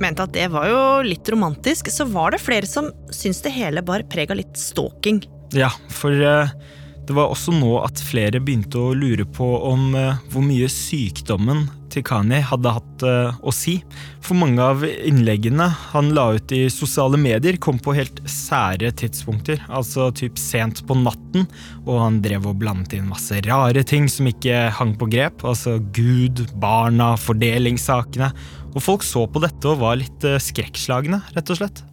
mente 0.02 0.24
at 0.24 0.34
det 0.34 0.48
var 0.54 0.68
jo 0.70 0.82
litt 1.06 1.26
romantisk, 1.30 1.90
så 1.90 2.06
var 2.10 2.34
det 2.34 2.42
flere 2.42 2.68
som 2.68 2.90
syntes 3.10 3.42
det 3.44 3.54
hele 3.56 3.82
bar 3.86 4.06
preg 4.10 4.30
av 4.32 4.38
litt 4.38 4.54
stalking. 4.58 5.22
Ja, 5.54 5.72
for 5.92 6.14
eh, 6.14 6.54
det 7.02 7.16
var 7.16 7.32
også 7.32 7.54
nå 7.56 7.74
at 7.82 8.00
flere 8.06 8.40
begynte 8.40 8.78
å 8.78 8.94
lure 8.96 9.26
på 9.26 9.48
om 9.68 9.90
eh, 9.98 10.22
hvor 10.30 10.46
mye 10.46 10.70
sykdommen 10.70 11.66
til 11.92 12.04
Kanye 12.06 12.40
hadde 12.46 12.72
hatt 12.74 13.04
eh, 13.06 13.38
å 13.42 13.52
si. 13.54 13.76
For 14.24 14.38
mange 14.38 14.62
av 14.64 14.82
innleggene 14.86 15.68
han 15.92 16.10
la 16.16 16.30
ut 16.36 16.54
i 16.54 16.64
sosiale 16.72 17.20
medier, 17.20 17.58
kom 17.62 17.80
på 17.82 17.94
helt 17.96 18.22
sære 18.28 18.92
tidspunkter. 18.98 19.62
Altså 19.68 20.10
typ 20.16 20.40
sent 20.40 20.84
på 20.88 20.96
natten, 20.98 21.46
og 21.84 22.00
han 22.00 22.20
drev 22.24 22.48
og 22.50 22.58
blandet 22.62 22.96
inn 22.98 23.10
masse 23.10 23.42
rare 23.46 23.84
ting 23.86 24.08
som 24.12 24.28
ikke 24.30 24.66
hang 24.78 24.96
på 25.00 25.10
grep. 25.12 25.44
Altså 25.46 25.78
Gud, 25.94 26.44
barna, 26.62 27.12
fordelingssakene. 27.20 28.32
Og 28.72 28.80
folk 28.80 29.04
så 29.04 29.26
på 29.28 29.42
dette 29.44 29.68
og 29.68 29.82
var 29.84 29.98
litt 30.00 30.28
eh, 30.28 30.40
skrekkslagne, 30.42 31.22
rett 31.36 31.52
og 31.52 31.60
slett. 31.60 31.84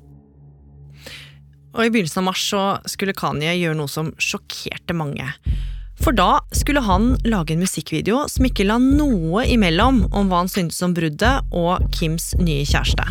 Og 1.75 1.85
i 1.85 1.91
begynnelsen 1.93 2.23
av 2.23 2.29
mars 2.31 2.45
så 2.49 2.63
skulle 2.89 3.17
Kanye 3.17 3.53
gjøre 3.59 3.77
noe 3.77 3.91
som 3.91 4.13
sjokkerte 4.17 4.95
mange. 4.97 5.27
For 5.99 6.15
da 6.15 6.39
skulle 6.55 6.81
han 6.81 7.11
lage 7.27 7.53
en 7.53 7.63
musikkvideo 7.63 8.23
som 8.31 8.47
ikke 8.47 8.67
la 8.67 8.79
noe 8.81 9.43
imellom 9.51 10.05
om 10.15 10.29
hva 10.31 10.43
han 10.43 10.51
syntes 10.51 10.79
om 10.85 10.95
bruddet 10.95 11.51
og 11.55 11.89
Kims 11.95 12.31
nye 12.39 12.63
kjæreste. 12.67 13.05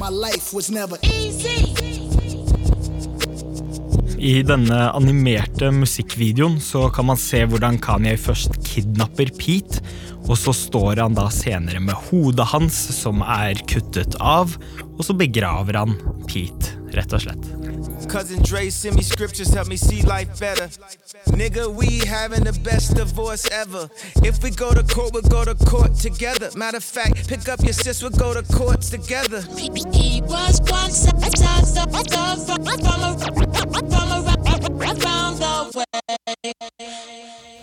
I 4.19 4.33
denne 4.43 4.79
animerte 4.99 5.69
musikkvideoen 5.71 6.57
så 6.65 6.89
kan 6.95 7.07
man 7.11 7.21
se 7.21 7.45
hvordan 7.47 7.79
Kanye 7.83 8.17
først 8.19 8.59
kidnapper 8.67 9.31
Pete, 9.39 9.85
og 10.27 10.35
så 10.41 10.53
står 10.57 11.05
han 11.05 11.15
da 11.17 11.29
senere 11.33 11.81
med 11.85 11.97
hodet 12.09 12.49
hans 12.51 12.81
som 12.97 13.23
er 13.23 13.63
kuttet 13.71 14.19
av, 14.19 14.57
og 14.97 15.07
så 15.07 15.15
begraver 15.17 15.79
han 15.85 15.95
Pete 16.27 16.75
rett 16.97 17.15
og 17.15 17.29
slett. 17.29 17.58
Cousin 18.09 18.43
Dre 18.43 18.71
send 18.71 18.97
me 18.97 19.03
scriptures, 19.03 19.53
help 19.53 19.69
me 19.69 19.77
see 19.77 20.03
life 20.03 20.39
better. 20.41 20.67
Nigga, 21.37 21.73
we 21.75 21.99
having 22.07 22.45
the 22.45 22.59
best 22.65 22.97
divorce 22.97 23.49
ever. 23.51 23.89
If 24.23 24.43
we 24.43 24.51
go 24.51 24.73
to 24.73 24.83
court, 24.83 25.13
we'll 25.13 25.23
go 25.23 25.45
to 25.45 25.55
court 25.67 25.95
together. 25.95 26.51
Matter 26.57 26.79
of 26.79 26.85
fact, 26.85 27.29
pick 27.29 27.49
up 27.49 27.63
your 27.63 27.73
sis, 27.73 28.03
we'll 28.03 28.11
go 28.11 28.35
to 28.35 28.43
courts 28.55 28.91
together. 28.91 29.43
He 29.57 30.23
was 30.23 30.61
one 30.71 30.91
size 30.91 31.77
of 31.77 31.91
from, 31.93 32.05
from, 32.05 33.91
from 33.91 34.83
around 34.83 35.39
the 35.39 35.79
way. 35.79 36.53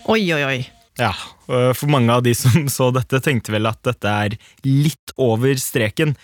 Oi, 0.08 0.34
oi, 0.34 0.44
oi. 0.46 0.72
Ja, 0.98 1.14
For 1.48 1.88
mange 1.92 2.14
av 2.14 2.24
de 2.24 2.36
som 2.36 2.70
så 2.78 2.92
dette, 2.96 3.20
tenkte 3.20 3.54
vel 3.56 3.68
at 3.68 3.82
dette 3.84 4.08
er 4.08 4.38
litt 4.64 5.16
over 5.18 5.58
streken. 5.60 6.16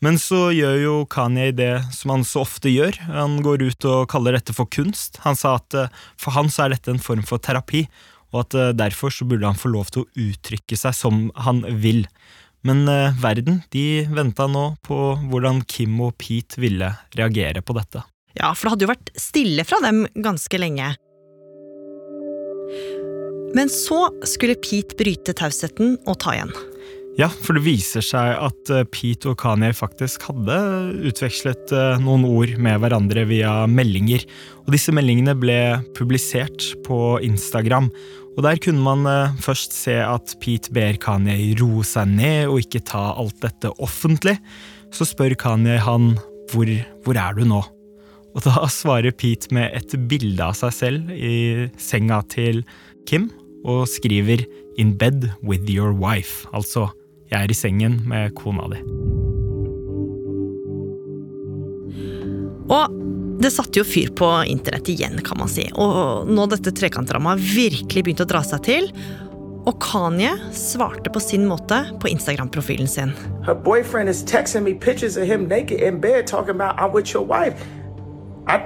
Men 0.00 0.16
så 0.16 0.48
gjør 0.56 0.78
jo 0.80 0.92
Kanye 1.12 1.50
det 1.52 1.74
som 1.92 2.14
han 2.14 2.22
så 2.24 2.40
ofte 2.46 2.72
gjør. 2.72 2.96
Han 3.12 3.40
går 3.44 3.66
ut 3.68 3.86
og 3.88 4.06
kaller 4.12 4.38
dette 4.38 4.54
for 4.56 4.70
kunst. 4.72 5.20
Han 5.26 5.36
sa 5.36 5.58
at 5.58 5.76
eh, 5.76 5.90
for 6.20 6.32
han 6.36 6.48
så 6.52 6.64
er 6.64 6.74
dette 6.74 6.94
en 6.94 7.02
form 7.02 7.20
for 7.28 7.42
terapi, 7.42 7.84
og 8.32 8.46
at 8.46 8.56
eh, 8.56 8.70
derfor 8.78 9.12
så 9.12 9.28
burde 9.28 9.44
han 9.44 9.60
få 9.60 9.72
lov 9.74 9.92
til 9.92 10.06
å 10.06 10.30
uttrykke 10.30 10.78
seg 10.80 10.96
som 10.96 11.26
han 11.44 11.60
vil. 11.84 12.06
Men 12.64 12.86
eh, 12.88 13.12
verden 13.20 13.60
de 13.76 14.06
venta 14.08 14.48
nå 14.48 14.70
på 14.86 15.02
hvordan 15.28 15.60
Kim 15.68 16.00
og 16.06 16.16
Pete 16.20 16.60
ville 16.64 16.94
reagere 17.18 17.60
på 17.60 17.76
dette. 17.76 18.06
Ja, 18.38 18.54
for 18.54 18.70
det 18.70 18.72
hadde 18.72 18.86
jo 18.86 18.92
vært 18.94 19.14
stille 19.20 19.68
fra 19.68 19.82
dem 19.84 20.06
ganske 20.16 20.64
lenge. 20.64 20.94
Men 23.52 23.68
så 23.68 24.06
skulle 24.24 24.56
Pete 24.62 24.96
bryte 24.96 25.36
tausheten 25.36 25.98
og 26.06 26.22
ta 26.22 26.38
igjen. 26.38 26.54
Ja, 27.18 27.26
for 27.28 27.58
det 27.58 27.64
viser 27.64 28.04
seg 28.04 28.36
at 28.38 28.70
eh, 28.72 28.86
Pete 28.88 29.32
og 29.32 29.40
Kanye 29.42 29.72
faktisk 29.76 30.28
hadde 30.28 30.56
utvekslet 31.10 31.72
eh, 31.74 31.98
noen 32.02 32.22
ord 32.28 32.52
med 32.62 32.78
hverandre 32.82 33.24
via 33.28 33.64
meldinger. 33.68 34.22
Og 34.64 34.72
disse 34.76 34.94
meldingene 34.94 35.34
ble 35.38 35.58
publisert 35.98 36.70
på 36.86 37.18
Instagram. 37.26 37.90
Og 38.36 38.44
der 38.46 38.60
kunne 38.62 38.84
man 38.84 39.04
eh, 39.10 39.34
først 39.42 39.74
se 39.74 39.98
at 40.04 40.36
Pete 40.42 40.72
ber 40.76 41.00
Kanye 41.02 41.50
roe 41.60 41.82
seg 41.86 42.14
ned 42.14 42.46
og 42.52 42.62
ikke 42.62 42.84
ta 42.92 43.10
alt 43.18 43.42
dette 43.42 43.74
offentlig. 43.82 44.38
Så 44.94 45.08
spør 45.10 45.34
Kanye 45.40 45.80
han 45.82 46.14
hvor, 46.54 46.70
hvor 47.04 47.18
er 47.18 47.36
du 47.36 47.44
nå? 47.48 47.60
Og 48.30 48.46
da 48.46 48.64
svarer 48.80 49.12
Pete 49.18 49.50
med 49.54 49.74
et 49.74 49.98
bilde 50.08 50.46
av 50.46 50.54
seg 50.62 50.76
selv 50.78 51.12
i 51.12 51.68
senga 51.80 52.22
til 52.30 52.62
Kim, 53.10 53.28
og 53.66 53.88
skriver 53.90 54.46
'In 54.80 54.96
bed 54.96 55.28
with 55.44 55.68
your 55.68 55.92
wife', 55.92 56.48
altså 56.56 56.88
'Jeg 57.30 57.44
er 57.44 57.50
i 57.50 57.54
sengen 57.54 58.00
med 58.08 58.30
kona 58.34 58.64
di'. 58.72 58.80
Og 62.70 62.90
det 63.42 63.50
satte 63.52 63.80
jo 63.80 63.84
fyr 63.84 64.08
på 64.16 64.28
internett 64.48 64.88
igjen, 64.88 65.20
kan 65.24 65.38
man 65.38 65.48
si. 65.48 65.66
Og 65.74 66.28
nå 66.28 66.46
dette 66.48 66.72
trekantdramaet 66.72 67.40
virkelig 67.40 68.04
begynte 68.04 68.24
å 68.24 68.30
dra 68.30 68.42
seg 68.46 68.62
til. 68.64 68.88
Og 69.68 69.76
Kanye 69.84 70.32
svarte 70.56 71.12
på 71.12 71.20
sin 71.20 71.44
måte 71.48 71.82
på 72.00 72.08
Instagram-profilen 72.08 72.88
sin. 72.88 73.12
Her 73.44 73.54
boyfriend 73.54 74.08
is 74.08 74.24
texting 74.24 74.64
me 74.64 74.72
pictures 74.74 75.16
of 75.16 75.26
him 75.28 75.48
naked 75.48 75.80
in 75.80 76.00
bed 76.00 76.26
talking 76.26 76.54
about 76.54 76.80
I'm 76.80 76.92
with 76.92 77.12
your 77.12 77.24
wife. 77.26 77.60
I 78.48 78.62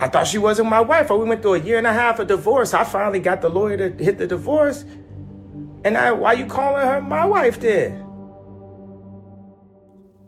I 0.00 0.08
thought 0.08 0.26
she 0.26 0.38
wasn't 0.38 0.70
my 0.70 0.80
wife. 0.80 1.10
We 1.10 1.28
went 1.28 1.42
through 1.42 1.60
a 1.60 1.64
year 1.66 1.76
and 1.76 1.86
a 1.86 1.92
half 1.92 2.18
of 2.18 2.28
divorce. 2.28 2.72
I 2.72 2.84
finally 2.84 3.20
got 3.20 3.42
the 3.42 3.50
lawyer 3.50 3.76
to 3.76 4.04
hit 4.04 4.16
the 4.16 4.26
divorce. 4.26 4.84
And 5.82 5.96
I, 5.96 6.12
why 6.12 6.34
you 6.34 6.46
calling 6.46 6.86
her 6.86 7.00
my 7.00 7.24
wife 7.24 7.60
then? 7.60 7.96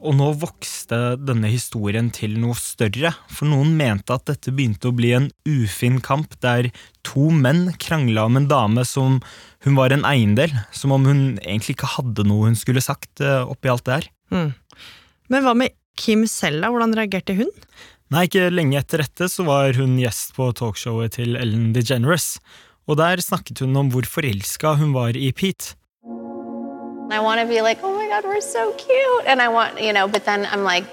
Og 0.02 0.16
nå 0.18 0.32
vokste 0.40 1.14
denne 1.22 1.46
historien 1.52 2.08
til 2.10 2.34
noe 2.42 2.56
større, 2.58 3.12
for 3.30 3.46
noen 3.46 3.76
mente 3.78 4.16
at 4.16 4.24
dette 4.26 4.50
begynte 4.50 4.90
å 4.90 4.96
bli 4.96 5.12
en 5.14 5.28
ufin 5.46 6.00
kamp 6.02 6.34
der 6.42 6.72
to 7.06 7.28
menn 7.30 7.68
krangla 7.78 8.24
om 8.26 8.40
en 8.40 8.48
dame 8.50 8.82
som 8.88 9.20
hun 9.62 9.78
var 9.78 9.94
en 9.94 10.02
eiendel, 10.08 10.50
som 10.74 10.96
om 10.96 11.06
hun 11.06 11.22
egentlig 11.44 11.76
ikke 11.76 11.92
hadde 11.98 12.26
noe 12.26 12.48
hun 12.48 12.58
skulle 12.58 12.82
sagt 12.82 13.22
eh, 13.22 13.44
oppi 13.46 13.70
alt 13.70 13.86
det 13.86 14.00
her. 14.00 14.10
Mm. 14.34 14.50
Men 15.30 15.46
hva 15.46 15.54
med 15.54 15.76
Kim 16.00 16.24
selv, 16.26 16.64
da? 16.64 16.72
Hvordan 16.72 16.96
reagerte 16.96 17.36
hun? 17.38 17.52
Nei, 18.12 18.26
ikke 18.26 18.50
lenge 18.50 18.80
etter 18.80 19.04
dette 19.04 19.28
så 19.30 19.44
var 19.46 19.76
hun 19.78 19.94
gjest 20.00 20.34
på 20.34 20.50
talkshowet 20.56 21.14
til 21.20 21.36
Ellen 21.38 21.70
DeGeneres, 21.76 22.40
og 22.86 22.98
der 22.98 23.22
snakket 23.22 23.62
hun 23.62 23.76
om 23.76 23.90
hvor 23.92 24.06
forelska 24.08 24.74
hun 24.80 24.94
var 24.94 25.16
i 25.16 25.32
Pete. 25.32 25.76
I 27.12 27.20
want 27.20 27.40
to 27.40 27.46
be 27.46 27.60
like, 27.60 27.78
oh 27.84 27.92
my 27.92 28.08
God, 28.08 28.24
we're 28.24 28.40
so 28.40 28.72
cute. 28.78 29.24
And 29.26 29.42
I 29.42 29.48
want, 29.48 29.78
you 29.78 29.92
know, 29.92 30.08
but 30.08 30.24
then 30.24 30.46
I'm 30.46 30.64
like, 30.64 30.86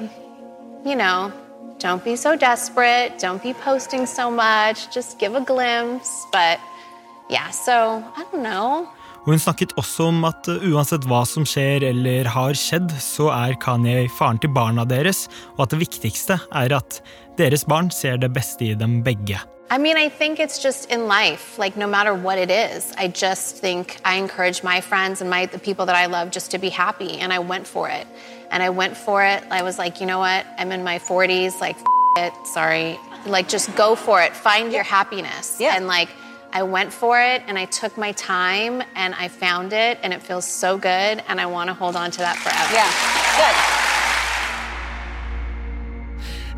you 0.86 0.95
know, 0.95 1.32
don't 1.80 2.04
be 2.04 2.17
so 2.17 2.36
desperate. 2.36 3.19
Don't 3.19 3.41
be 3.41 3.54
posting 3.54 4.06
so 4.06 4.30
much. 4.30 4.93
Just 4.93 5.17
give 5.17 5.34
a 5.36 5.41
glimpse. 5.41 6.12
But 6.32 6.60
yeah, 7.30 7.49
so 7.52 8.04
I 8.17 8.25
don't 8.32 8.43
know. 8.43 8.88
Og 9.19 9.34
hun 9.36 9.39
snakket 9.39 9.73
også 9.78 10.10
om 10.10 10.23
at 10.28 10.47
uh, 10.47 10.63
uansett 10.71 11.06
hva 11.08 11.21
som 11.28 11.45
skjer 11.47 11.84
eller 11.89 12.28
har 12.34 12.56
skjedd, 12.58 12.91
så 13.04 13.28
er 13.36 13.58
Kanye 13.62 14.08
faren 14.17 14.39
til 14.41 14.52
barna 14.56 14.86
deres, 14.88 15.28
og 15.58 15.67
at 15.67 15.75
det 15.75 15.82
viktigste 15.84 16.39
er 16.56 16.75
at 16.75 17.02
deres 17.39 17.67
barn 17.67 17.91
ser 17.91 18.17
det 18.19 18.32
beste 18.36 18.71
i 18.71 18.75
dem 18.80 18.99
begge. 19.06 19.39
I 19.71 19.77
mean, 19.77 19.97
I 19.97 20.10
think 20.10 20.39
it's 20.39 20.58
just 20.58 20.89
in 20.89 21.08
life, 21.08 21.60
like 21.60 21.77
no 21.77 21.86
matter 21.86 22.13
what 22.13 22.39
it 22.39 22.49
is, 22.49 22.91
I 22.97 23.08
just 23.08 23.58
think 23.58 23.99
I 24.03 24.15
encourage 24.15 24.63
my 24.63 24.82
friends 24.82 25.21
and 25.21 25.29
my 25.29 25.45
the 25.45 25.60
people 25.60 25.86
that 25.86 25.95
I 25.95 26.08
love 26.08 26.32
just 26.32 26.51
to 26.51 26.58
be 26.58 26.69
happy, 26.69 27.19
and 27.19 27.32
I 27.32 27.39
went 27.39 27.67
for 27.67 27.88
it. 27.88 28.08
And 28.49 28.63
I 28.63 28.71
went 28.71 28.97
for 28.97 29.23
it. 29.23 29.43
I 29.51 29.62
was 29.62 29.77
like, 29.77 30.01
you 30.01 30.08
know 30.08 30.17
what? 30.17 30.43
I'm 30.58 30.71
in 30.71 30.84
my 30.84 30.97
40s, 30.97 31.62
like 31.62 31.77
f- 31.77 31.86
it, 32.17 32.47
sorry. 32.47 32.99
Like 33.27 33.47
just 33.47 33.75
go 33.75 33.95
for 33.95 34.23
it. 34.23 34.36
Find 34.36 34.73
your 34.73 34.82
happiness. 34.82 35.58
Yeah. 35.60 35.75
And 35.75 35.86
like 35.86 36.10
I 36.51 36.63
went 36.63 36.91
for 36.91 37.21
it 37.21 37.43
and 37.45 37.60
I 37.60 37.65
took 37.65 37.95
my 37.95 38.12
time 38.13 38.82
and 38.95 39.13
I 39.13 39.27
found 39.27 39.71
it 39.71 39.99
and 40.01 40.13
it 40.13 40.23
feels 40.23 40.45
so 40.45 40.79
good 40.79 41.23
and 41.27 41.39
I 41.39 41.45
want 41.45 41.67
to 41.67 41.75
hold 41.75 41.95
on 41.95 42.10
to 42.10 42.17
that 42.19 42.38
forever. 42.38 42.73
Yeah. 42.73 43.84
Good. 43.84 43.88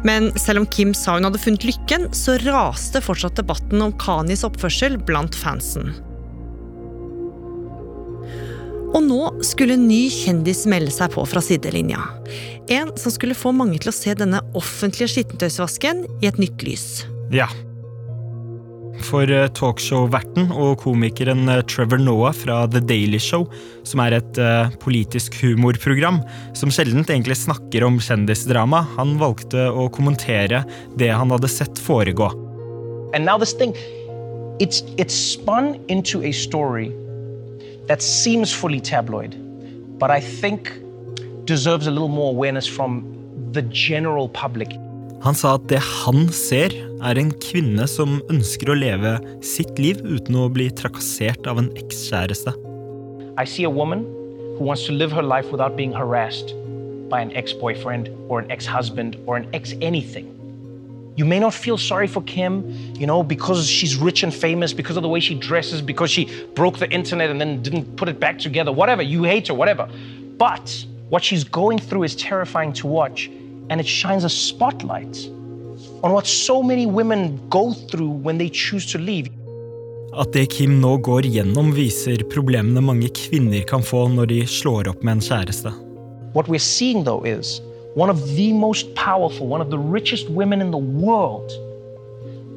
Men 0.07 0.31
selv 0.39 0.63
om 0.63 0.69
Kim 0.73 0.93
sa 0.97 1.15
hun 1.17 1.27
hadde 1.27 1.41
funnet 1.41 1.65
lykken, 1.67 2.09
så 2.15 2.37
raste 2.41 3.03
fortsatt 3.03 3.37
debatten 3.37 3.83
om 3.85 3.93
Kanis 4.01 4.45
oppførsel 4.47 4.97
blant 5.05 5.37
fansen. 5.37 5.93
Og 8.91 8.99
nå 9.05 9.19
skulle 9.45 9.77
en 9.77 9.87
ny 9.87 10.03
kjendis 10.11 10.65
melde 10.69 10.91
seg 10.91 11.13
på 11.13 11.23
fra 11.29 11.43
sidelinja. 11.43 12.01
En 12.71 12.91
som 12.99 13.13
skulle 13.13 13.37
få 13.37 13.53
mange 13.55 13.79
til 13.79 13.91
å 13.91 13.95
se 13.95 14.15
denne 14.17 14.41
offentlige 14.57 15.13
skittentøysvasken 15.13 16.03
i 16.19 16.27
et 16.27 16.41
nytt 16.41 16.65
lys. 16.67 16.87
Ja. 17.31 17.47
For 19.05 19.29
eh, 19.29 19.47
talkshow-verten 19.57 20.51
og 20.53 20.81
komikeren 20.83 21.49
eh, 21.49 21.61
Trevor 21.69 22.01
Noah 22.01 22.33
fra 22.35 22.63
The 22.69 22.81
Daily 22.83 23.19
Show, 23.21 23.47
som 23.87 24.01
er 24.03 24.15
et 24.17 24.39
uh, 24.41 24.69
politisk 24.83 25.35
humorprogram 25.41 26.19
som 26.57 26.71
sjelden 26.73 27.03
egentlig 27.03 27.39
snakker 27.39 27.85
om 27.87 27.97
kjendisdrama, 28.03 28.83
han 28.97 29.15
valgte 29.21 29.67
å 29.71 29.87
kommentere 29.93 30.63
det 31.01 31.09
han 31.11 31.33
hadde 31.33 31.49
sett 31.51 31.81
foregå. 31.81 32.29
And 33.13 33.25
now 33.25 33.37
this 33.37 33.53
thing, 33.53 33.73
it's 34.59 34.83
it's 34.97 35.15
spun 35.15 35.79
into 35.87 36.21
a 36.23 36.31
story 36.31 36.91
that 37.87 38.01
seems 38.01 38.53
fully 38.53 38.79
tabloid, 38.79 39.35
but 39.99 40.11
I 40.11 40.21
think 40.21 40.71
deserves 41.45 41.87
a 41.87 41.91
little 41.91 42.07
more 42.07 42.29
awareness 42.29 42.67
from 42.67 43.03
the 43.51 43.63
general 43.63 44.29
public. 44.29 44.69
Han 45.21 45.35
sa 45.37 45.53
at 45.53 45.67
det 45.69 45.77
han 45.85 46.23
ser, 46.33 46.73
er 47.05 47.17
en 47.21 47.29
kvinne 47.43 47.85
som 47.89 48.15
ønsker 48.33 48.71
å 48.71 48.77
leve 48.77 49.11
sitt 49.45 49.77
liv 49.77 49.99
uten 50.01 50.37
å 50.37 50.47
bli 50.49 50.65
trakassert 50.73 51.45
av 51.45 51.61
en 51.61 51.69
ekskjæreste. 51.77 52.55
I 53.37 53.45
see 53.45 53.63
a 53.65 53.69
woman 53.69 54.01
who 54.57 54.65
wants 54.65 54.87
to 54.87 54.93
live 54.93 55.11
her 55.13 55.21
life 55.21 55.51
without 55.51 55.77
being 55.77 55.93
harassed 55.93 56.55
by 57.09 57.21
an 57.21 57.31
ex-boyfriend 57.37 58.09
or 58.29 58.39
an 58.39 58.49
ex-husband 58.49 59.17
or 59.27 59.37
an 59.37 59.45
ex-anything. 59.53 60.25
You 61.17 61.25
may 61.25 61.39
not 61.39 61.53
feel 61.53 61.77
sorry 61.77 62.07
for 62.07 62.23
Kim, 62.23 62.65
you 62.95 63.05
know, 63.05 63.21
because 63.21 63.67
she's 63.67 63.97
rich 63.97 64.23
and 64.23 64.33
famous, 64.33 64.73
because 64.73 64.97
of 64.97 65.03
the 65.03 65.09
way 65.09 65.19
she 65.19 65.35
dresses, 65.35 65.83
because 65.83 66.09
she 66.09 66.29
broke 66.55 66.79
the 66.79 66.89
internet 66.89 67.29
and 67.29 67.39
then 67.39 67.61
didn't 67.61 67.95
put 67.95 68.09
it 68.09 68.19
back 68.19 68.39
together, 68.39 68.71
whatever. 68.71 69.03
You 69.03 69.23
hate 69.23 69.49
her, 69.49 69.53
whatever. 69.53 69.87
But 70.37 70.85
what 71.09 71.23
she's 71.23 71.43
going 71.43 71.77
through 71.77 72.03
is 72.03 72.15
terrifying 72.15 72.73
to 72.73 72.87
watch, 72.87 73.29
and 73.71 73.79
it 73.79 73.87
shines 73.87 74.25
a 74.25 74.29
spotlight 74.29 75.29
on 76.03 76.11
what 76.11 76.27
so 76.27 76.61
many 76.61 76.85
women 76.85 77.39
go 77.49 77.71
through 77.71 78.09
when 78.09 78.37
they 78.37 78.49
choose 78.49 78.85
to 78.91 78.97
leave. 78.97 79.29
At 80.13 80.33
det 80.33 80.49
Kim 80.51 80.81
nå 80.83 80.97
går 80.99 81.23
gjennom, 81.31 81.71
viser 81.71 82.19
problemene 82.33 82.81
mange 82.83 83.07
kvinner 83.15 83.63
kan 83.63 83.79
få 83.79 84.09
når 84.11 84.27
de 84.27 84.39
slår 84.43 84.89
opp 84.91 85.05
med 85.07 85.17
en 85.17 85.23
kjæreste. 85.23 85.71
What 86.33 86.49
we're 86.51 86.59
seeing, 86.59 87.05
though, 87.05 87.23
is 87.23 87.61
one 87.95 88.09
of 88.09 88.19
the 88.35 88.51
most 88.51 88.93
powerful, 88.95 89.47
one 89.47 89.61
of 89.61 89.69
the 89.69 89.79
richest 89.79 90.29
women 90.29 90.61
in 90.61 90.71
the 90.71 90.77
world, 90.77 91.51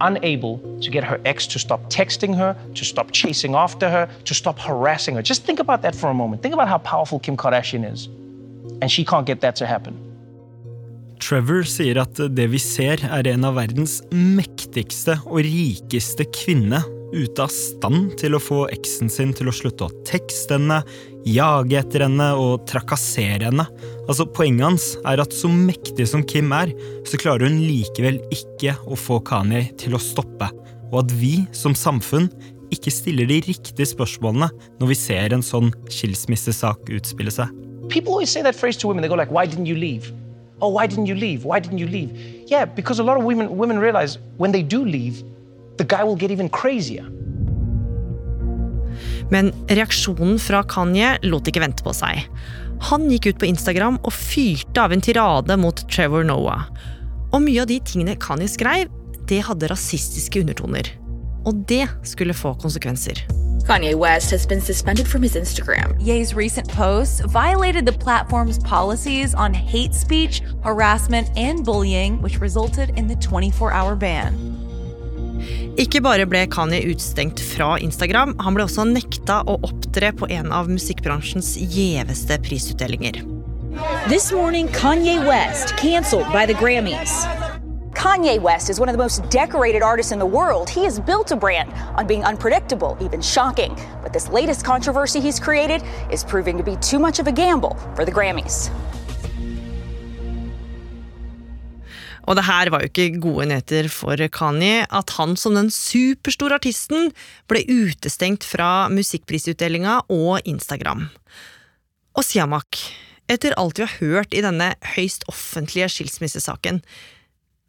unable 0.01 0.59
to 0.83 0.91
get 0.91 1.05
her 1.05 1.21
ex 1.25 1.47
to 1.47 1.61
stop 1.61 1.81
texting 1.91 2.35
her, 2.35 2.57
to 2.75 2.85
stop 2.85 3.13
chasing 3.13 3.55
after 3.55 3.89
her, 3.89 4.09
to 4.25 4.35
stop 4.35 4.59
harassing 4.59 5.15
her. 5.15 5.23
Just 5.23 5.45
think 5.45 5.61
about 5.61 5.83
that 5.83 5.95
for 5.95 6.11
a 6.11 6.15
moment. 6.15 6.43
Think 6.43 6.55
about 6.55 6.69
how 6.69 6.79
powerful 6.79 7.21
Kim 7.21 7.37
Kardashian 7.37 7.85
is. 7.93 8.09
And 8.83 8.91
she 8.91 9.05
can't 9.05 9.27
get 9.27 9.41
that 9.43 9.55
to 9.57 9.67
happen. 9.67 10.14
Trevor 11.25 11.63
sier 11.65 11.97
at 12.03 12.19
det 12.37 12.45
vi 12.53 12.59
ser, 12.61 13.01
er 13.01 13.25
en 13.31 13.47
av 13.49 13.55
verdens 13.57 14.03
mektigste 14.13 15.17
og 15.25 15.41
rikeste 15.47 16.27
kvinne 16.37 16.83
ute 17.15 17.45
av 17.47 17.53
stand 17.55 18.13
til 18.21 18.37
å 18.37 18.41
få 18.43 18.65
eksen 18.75 19.09
sin 19.13 19.33
til 19.37 19.49
å 19.49 19.55
slutte 19.55 19.87
å 19.87 19.95
tekste 20.05 20.59
henne, 20.59 20.83
jage 21.25 21.79
etter 21.81 22.05
henne 22.05 22.27
og 22.37 22.67
trakassere 22.69 23.49
henne. 23.49 23.65
Altså, 24.05 24.27
Poenget 24.37 24.67
hans 24.67 24.89
er 25.09 25.23
at 25.23 25.33
så 25.33 25.49
mektig 25.49 26.11
som 26.11 26.25
Kim 26.29 26.53
er, 26.53 26.75
så 27.09 27.21
klarer 27.23 27.49
hun 27.49 27.63
likevel 27.63 28.19
ikke 28.35 28.75
å 28.85 28.99
få 28.99 29.23
Kanye 29.25 29.71
til 29.81 29.97
å 29.97 30.03
stoppe, 30.03 30.51
og 30.91 31.07
at 31.07 31.15
vi 31.23 31.39
som 31.57 31.77
samfunn 31.79 32.29
ikke 32.75 32.93
stiller 32.93 33.31
de 33.31 33.39
riktige 33.47 33.87
spørsmålene 33.89 34.51
når 34.83 34.93
vi 34.93 34.99
ser 34.99 35.33
en 35.33 35.47
sånn 35.47 35.73
skilsmissesak 35.89 36.93
utspille 36.99 37.33
seg. 37.33 37.49
People 37.89 38.13
always 38.13 38.33
say 38.33 38.43
that 38.43 38.59
phrase 38.59 38.77
to 38.81 38.89
women. 38.89 39.01
They 39.01 39.09
go 39.09 39.17
like, 39.17 39.33
"Why 39.33 39.47
didn't 39.47 39.67
you 39.67 39.77
leave? 39.77 40.13
Oh, 40.65 40.73
why 40.73 40.87
didn't 40.89 41.11
you 41.11 41.15
leave? 41.15 41.45
Why 41.45 41.61
didn't 41.61 41.79
you 41.79 41.87
leave?" 41.87 42.11
Yeah, 42.49 42.65
because 42.65 43.01
a 43.01 43.05
lot 43.05 43.19
of 43.19 43.25
women 43.25 43.53
women 43.59 43.79
realize 43.79 44.17
when 44.39 44.53
they 44.53 44.63
do 44.63 44.81
leave, 44.85 45.21
the 45.77 45.85
guy 45.85 46.03
will 46.05 46.17
get 46.17 46.31
even 46.31 46.49
crazier. 46.49 47.05
Men 49.31 49.53
reaksjonen 49.69 50.39
fra 50.41 50.63
Kanye 50.63 51.19
lot 51.29 51.49
ikke 51.49 51.63
vente 51.65 51.85
på 51.85 51.93
seg. 51.97 52.25
Han 52.91 53.09
gikk 53.13 53.31
ut 53.31 53.41
på 53.43 53.49
Instagram 53.49 54.01
og 54.03 54.13
fyrte 54.13 54.81
av 54.81 54.93
en 54.93 55.05
tirade 55.05 55.57
mot 55.61 55.85
Trevor 55.93 56.25
Noah. 56.25 56.67
Og 57.33 57.43
mye 57.45 57.63
av 57.63 57.71
de 57.71 57.81
tingene 57.85 58.17
Kanye 58.21 58.49
skrev, 58.51 58.93
det 59.29 59.45
hadde 59.47 59.71
rasistiske 59.73 60.45
undertoner. 60.45 61.04
Og 61.45 61.65
det 61.69 61.89
skulle 62.03 62.35
få 62.35 62.55
konsekvenser. 62.55 63.25
Kanye 63.65 63.95
West 63.95 64.31
has 64.31 64.47
been 64.47 64.61
suspended 64.61 65.09
from 65.09 65.23
his 65.23 65.37
Instagram. 65.37 65.97
Ye's 65.99 66.35
recent 66.35 66.69
posts 66.69 67.21
violated 67.21 67.87
the 67.87 67.93
platform's 67.93 68.59
policies 68.59 69.35
on 69.35 69.55
hate 69.55 69.95
speech, 69.95 70.43
harassment, 70.63 71.31
and 71.37 71.65
bullying, 71.65 72.21
which 72.21 72.41
resulted 72.41 72.93
in 72.99 73.09
the 73.09 73.17
24 73.17 73.73
hour 73.73 73.97
ban. 73.97 74.35
Ikke 75.77 76.01
bare 76.01 76.27
ble 76.27 76.45
Kanye 76.47 76.85
utstengt 76.93 77.41
fra 77.41 77.75
Instagram, 77.83 78.37
han 78.39 78.55
ble 78.55 78.67
også 78.69 78.85
nekta 78.87 79.41
å 79.49 79.57
opptre 79.67 80.13
på 80.15 80.29
en 80.31 80.53
av 80.53 80.69
musikkbransjens 80.71 81.57
gjeveste 81.59 82.39
prisutdelinger. 82.45 83.25
This 84.09 84.31
morning, 84.31 84.69
Kanye 84.69 85.19
West 85.27 85.75
canceled 85.77 86.31
by 86.33 86.47
the 86.47 86.55
Grammys. 86.55 87.44
Kanye 88.05 88.39
West 88.39 88.69
is 88.69 88.79
one 88.79 88.91
of 88.91 88.93
the 88.93 89.01
most 89.01 89.25
decorated 89.31 89.81
artists 89.81 90.13
in 90.13 90.19
the 90.19 90.29
world. 90.39 90.69
He 90.69 90.85
has 90.85 91.01
built 91.01 91.33
a 91.33 91.37
brand 91.37 91.73
on 91.97 92.07
being 92.07 92.23
unpredictable, 92.23 92.99
even 93.01 93.23
shocking. 93.23 93.73
But 94.03 94.13
this 94.13 94.29
latest 94.29 94.61
controversy 94.63 95.21
he's 95.25 95.41
created 95.41 95.81
is 96.13 96.23
proving 96.23 96.59
to 96.59 96.63
be 96.63 96.77
too 96.85 96.99
much 96.99 97.19
of 97.19 97.27
a 97.27 97.33
gamble 97.33 97.79
for 97.97 98.05
the 98.05 98.13
Grammys. 98.13 98.69
Og 102.29 102.37
det 102.37 102.45
her 102.45 102.71
var 102.73 102.85
jo 102.85 102.91
ikke 102.93 103.23
gode 103.25 103.49
nyheter 103.49 103.89
for 103.89 104.21
Kanye. 104.29 104.85
At 104.93 105.17
han 105.17 105.33
som 105.41 105.57
den 105.57 105.73
superstore 105.73 106.61
artisten 106.61 107.09
ble 107.49 107.65
utestengt 107.65 108.45
fra 108.45 108.91
musikkprisutdelinga 108.93 110.03
og 110.13 110.45
Instagram. 110.45 111.09
Og 112.13 112.29
Siamak, 112.29 112.85
etter 113.33 113.57
alt 113.57 113.81
vi 113.81 113.89
har 113.89 113.99
hørt 114.05 114.37
i 114.37 114.45
denne 114.45 114.75
høyst 114.93 115.25
offentlige 115.33 115.89
skilsmissesaken, 115.89 116.85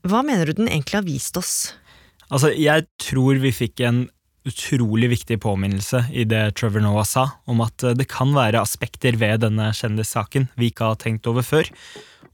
hva 0.06 0.22
mener 0.26 0.50
du 0.50 0.60
den 0.62 0.70
egentlig 0.70 1.00
har 1.00 1.08
vist 1.08 1.38
oss? 1.40 1.56
Altså, 2.30 2.52
jeg 2.54 2.88
tror 3.02 3.42
vi 3.42 3.54
fikk 3.54 3.82
en 3.86 4.06
utrolig 4.46 5.10
viktig 5.10 5.40
påminnelse 5.42 6.04
i 6.14 6.26
det 6.30 6.44
Trevor 6.60 6.84
Noah 6.86 7.06
sa, 7.10 7.26
om 7.50 7.64
at 7.66 7.82
det 7.98 8.06
kan 8.12 8.34
være 8.36 8.62
aspekter 8.62 9.18
ved 9.18 9.42
denne 9.42 9.72
kjendissaken 9.74 10.50
vi 10.60 10.70
ikke 10.70 10.92
har 10.92 11.00
tenkt 11.02 11.26
over 11.30 11.46
før. 11.46 11.72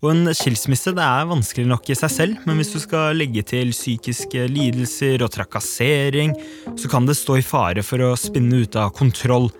Og 0.01 0.10
en 0.15 0.31
skilsmisse 0.34 0.95
det 0.97 1.03
er 1.05 1.29
vanskelig 1.29 1.67
nok 1.69 1.91
i 1.93 1.97
seg 1.97 2.12
selv, 2.12 2.45
men 2.49 2.57
hvis 2.57 2.73
du 2.73 2.79
skal 2.81 3.15
legge 3.19 3.43
til 3.45 3.69
psykiske 3.75 4.47
lidelser 4.49 5.21
og 5.21 5.29
trakassering, 5.36 6.34
så 6.73 6.89
kan 6.91 7.05
det 7.05 7.19
stå 7.19 7.38
i 7.38 7.45
fare 7.45 7.86
for 7.86 8.01
å 8.03 8.15
spinne 8.19 8.63
ut 8.65 8.79
av 8.81 8.95
kontroll. 8.97 9.51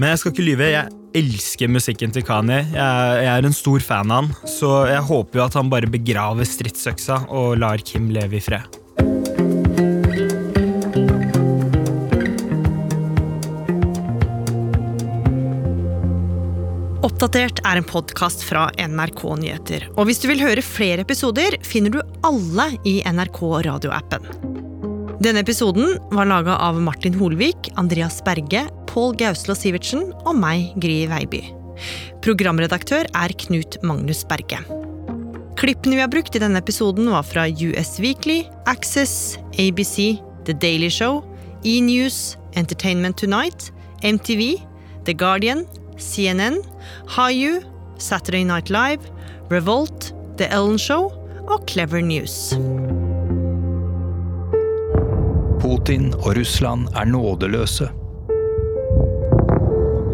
Men 0.00 0.12
jeg 0.12 0.22
skal 0.22 0.32
ikke 0.32 0.44
lyve, 0.46 0.68
jeg 0.72 1.22
elsker 1.22 1.68
musikken 1.68 2.12
til 2.14 2.24
Kanye. 2.24 2.62
Jeg, 2.72 3.16
jeg 3.26 3.32
er 3.32 3.48
en 3.48 3.56
stor 3.56 3.82
fan 3.84 4.12
av 4.12 4.22
han, 4.22 4.30
så 4.48 4.86
jeg 4.88 5.04
håper 5.04 5.40
jo 5.40 5.44
at 5.44 5.58
han 5.58 5.72
bare 5.72 5.90
begraver 5.92 6.48
stridsøksa 6.48 7.26
og 7.28 7.58
lar 7.60 7.82
Kim 7.84 8.08
leve 8.14 8.40
i 8.40 8.44
fred. 8.44 8.78
Oppdatert 17.02 17.60
er 17.68 17.78
en 17.78 17.86
podkast 17.86 18.46
fra 18.48 18.68
NRK 18.80 19.22
Nyheter. 19.42 19.84
Og 19.98 20.08
hvis 20.08 20.22
du 20.22 20.30
vil 20.32 20.40
høre 20.42 20.64
flere 20.64 21.04
episoder, 21.04 21.58
finner 21.66 21.92
du 21.92 22.00
alle 22.24 22.70
i 22.88 23.02
NRK 23.04 23.42
radioappen. 23.68 24.24
Denne 25.22 25.44
episoden 25.44 25.98
var 26.10 26.26
laga 26.26 26.56
av 26.64 26.80
Martin 26.82 27.14
Holvik, 27.14 27.68
Andreas 27.78 28.16
Berge, 28.26 28.64
Pål 28.92 29.14
Gauslå 29.16 29.54
Sivertsen 29.56 30.10
og 30.26 30.34
meg, 30.36 30.74
Gry 30.76 31.06
Veiby. 31.08 31.40
Programredaktør 32.20 33.08
er 33.16 33.32
Knut 33.40 33.78
Magnus 33.80 34.20
Berge. 34.28 34.58
Klippene 35.56 35.96
vi 35.96 36.02
har 36.02 36.10
brukt 36.12 36.36
i 36.36 36.42
denne 36.42 36.60
episoden, 36.60 37.08
var 37.08 37.24
fra 37.24 37.46
US 37.48 37.94
Weekly, 38.02 38.42
Access, 38.68 39.38
ABC, 39.56 40.18
The 40.44 40.52
Daily 40.52 40.90
Show, 40.92 41.22
E-News, 41.64 42.36
Entertainment 42.52 43.16
Tonight, 43.16 43.70
MTV, 44.02 44.58
The 45.06 45.14
Guardian, 45.14 45.64
CNN, 45.96 46.60
Hayu, 47.16 47.62
Saturday 47.96 48.44
Night 48.44 48.68
Live, 48.68 49.08
Revolt, 49.48 50.12
The 50.36 50.50
Ellen 50.52 50.76
Show 50.78 51.08
og 51.48 51.64
Clever 51.70 52.04
News. 52.04 52.52
Putin 55.62 56.12
og 56.20 56.36
Russland 56.36 56.88
er 56.92 57.04
nådeløse. 57.08 57.88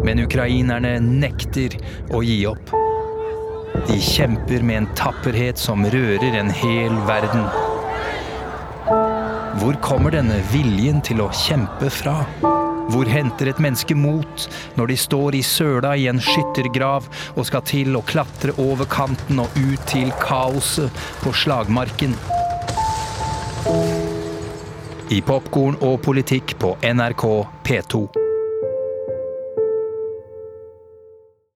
Men 0.09 0.23
ukrainerne 0.25 0.94
nekter 1.05 1.75
å 2.16 2.23
gi 2.25 2.38
opp. 2.49 2.71
De 3.90 3.97
kjemper 4.01 4.62
med 4.64 4.79
en 4.81 4.87
tapperhet 4.97 5.61
som 5.61 5.83
rører 5.85 6.37
en 6.38 6.49
hel 6.49 6.94
verden. 7.05 7.42
Hvor 9.61 9.77
kommer 9.85 10.14
denne 10.16 10.38
viljen 10.49 11.03
til 11.05 11.21
å 11.21 11.27
kjempe 11.37 11.90
fra? 11.92 12.23
Hvor 12.88 13.11
henter 13.12 13.51
et 13.51 13.61
menneske 13.61 13.92
mot 13.92 14.47
når 14.81 14.94
de 14.94 14.97
står 15.03 15.37
i 15.37 15.42
søla 15.44 15.90
i 16.01 16.07
en 16.09 16.23
skyttergrav 16.25 17.11
og 17.35 17.44
skal 17.44 17.66
til 17.68 17.99
å 17.99 18.05
klatre 18.09 18.55
over 18.64 18.88
kanten 18.88 19.42
og 19.44 19.59
ut 19.61 19.85
til 19.92 20.09
kaoset 20.23 21.05
på 21.21 21.35
slagmarken? 21.37 22.16
I 25.12 25.21
Popkorn 25.21 25.77
og 25.85 26.01
politikk 26.09 26.57
på 26.64 26.73
NRK 26.97 27.27
P2. 27.68 28.28